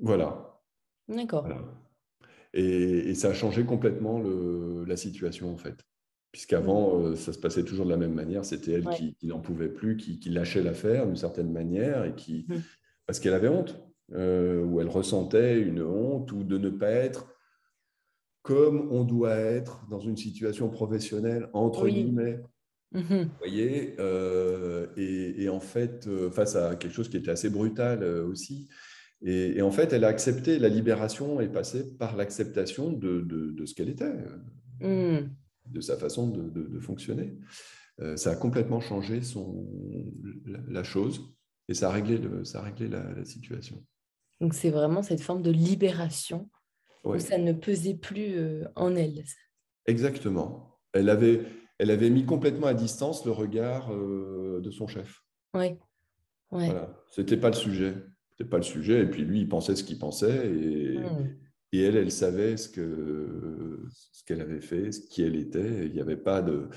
[0.00, 0.57] Voilà.
[1.08, 1.46] D'accord.
[2.54, 5.84] Et, et, ça a changé complètement le, la situation en fait
[6.32, 8.44] puisqu'avant, euh, ça se passait toujours de la même manière.
[8.44, 12.54] C'était elle qui, n'en pouvait plus, qui, lâchait l'affaire d'une certaine manière, et qui, mmh.
[13.06, 13.80] parce qu'elle avait honte,
[14.12, 17.34] euh, ou elle ressentait une honte, ou de ne pas être
[18.42, 22.40] comme on doit être dans une situation professionnelle, entre guillemets.
[22.92, 28.02] Mmh Vous voyez euh, et, en fait, face à quelque chose qui était assez brutal
[28.04, 28.68] aussi.
[29.24, 33.74] Et, en fait, elle a accepté, la libération est passée par l'acceptation de, de, ce
[33.74, 34.14] qu'elle était.
[34.80, 35.28] Mmh
[35.72, 37.36] de sa façon de, fonctionner.
[38.00, 39.66] Euh, ça a complètement changé son,
[40.46, 41.34] la, chose
[41.68, 43.84] et ça a réglé, ça a réglé la, situation.
[44.40, 46.48] Donc c'est vraiment cette forme de libération
[47.04, 49.24] où ça ne pesait plus euh, en elle.
[49.86, 50.78] Exactement.
[50.92, 51.42] Elle avait,
[51.78, 55.22] elle avait mis complètement à distance le regard euh, de son chef.
[55.54, 55.76] Oui.
[56.50, 56.66] Ouais.
[56.66, 56.96] Voilà.
[57.10, 57.94] C'était pas le sujet.
[58.38, 59.02] C'était pas le sujet.
[59.02, 61.26] Et puis lui, il pensait ce qu'il pensait et, hmm.
[61.72, 65.86] Et elle, elle savait ce que ce qu'elle avait fait, ce qui elle était.
[65.86, 66.68] Il n'y avait pas de,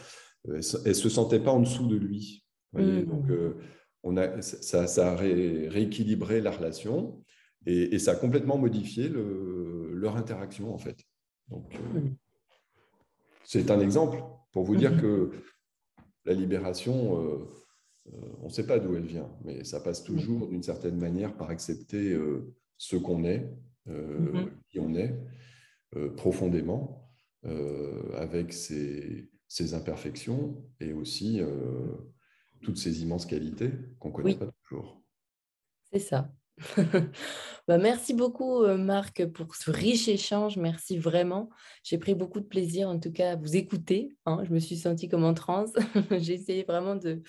[0.46, 2.46] elle se sentait pas en dessous de lui.
[2.74, 3.04] Mmh.
[3.04, 3.56] Donc, euh,
[4.04, 7.24] on a, ça, ça a rééquilibré la relation
[7.66, 10.98] et, ça a complètement modifié le, leur interaction en fait.
[11.50, 12.16] Donc, euh, mmh.
[13.44, 15.32] c'est un exemple pour vous dire que
[16.26, 17.46] la libération, euh,
[18.42, 21.50] on ne sait pas d'où elle vient, mais ça passe toujours d'une certaine manière par
[21.50, 22.18] accepter
[22.78, 23.48] ce qu'on est
[23.90, 24.50] euh, mm-hmm.
[24.70, 25.16] qui on est
[25.96, 27.12] euh, profondément,
[27.46, 29.28] euh, avec ses,
[29.74, 31.42] imperfections et aussi
[32.62, 35.04] toutes ses immenses qualités qu'on ne connaît pas toujours.
[35.92, 36.32] C'est ça.
[37.68, 40.58] bah, merci beaucoup, Marc, pour ce riche échange.
[40.58, 41.50] Merci vraiment.
[41.84, 44.16] J'ai pris beaucoup de plaisir, en tout cas, à vous écouter.
[44.26, 44.42] Hein.
[44.46, 45.74] Je me suis sentie comme en transe.
[46.12, 47.22] J'ai essayé vraiment de,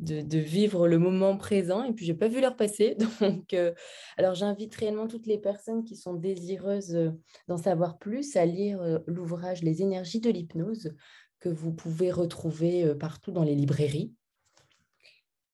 [0.00, 2.96] de, vivre le moment présent et puis j'ai pas vu leur passer.
[3.20, 3.72] Donc, euh,
[4.16, 7.10] alors j'invite réellement toutes les personnes qui sont désireuses euh,
[7.48, 10.94] d'en savoir plus à lire euh, l'ouvrage Les énergies de l'hypnose
[11.40, 14.14] que vous pouvez retrouver partout dans les librairies.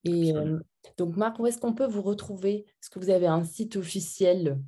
[0.04, 0.32] Et
[0.96, 2.64] donc Marc, où est-ce qu'on peut vous retrouver?
[2.80, 4.60] Est-ce que vous avez un site officiel?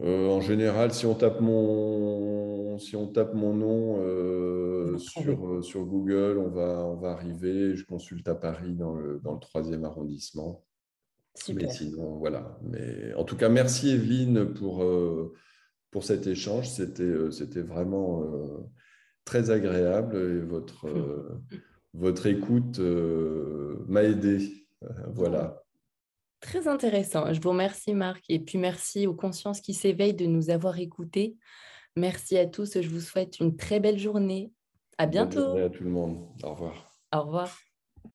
[0.00, 5.62] Euh, en général, si on tape mon, si on tape mon nom euh, sur, euh,
[5.62, 7.74] sur Google, on va, on va arriver.
[7.74, 10.64] Je consulte à Paris dans le, dans le 3e arrondissement.
[11.34, 11.66] Super.
[11.68, 12.58] Mais sinon, voilà.
[12.62, 14.84] Mais en tout cas, merci Evelyne pour,
[15.90, 16.68] pour cet échange.
[16.68, 18.24] C'était, c'était vraiment
[19.24, 20.88] très agréable et votre,
[21.94, 22.80] votre écoute
[23.86, 24.66] m'a aidé.
[25.12, 25.62] Voilà.
[26.40, 27.32] Très intéressant.
[27.32, 28.24] Je vous remercie, Marc.
[28.28, 31.36] Et puis, merci aux consciences qui s'éveillent de nous avoir écoutés.
[31.96, 32.80] Merci à tous.
[32.80, 34.52] Je vous souhaite une très belle journée.
[34.98, 35.36] À bientôt.
[35.36, 36.28] Bonne journée à tout le monde.
[36.42, 36.92] Au revoir.
[37.14, 37.67] Au revoir.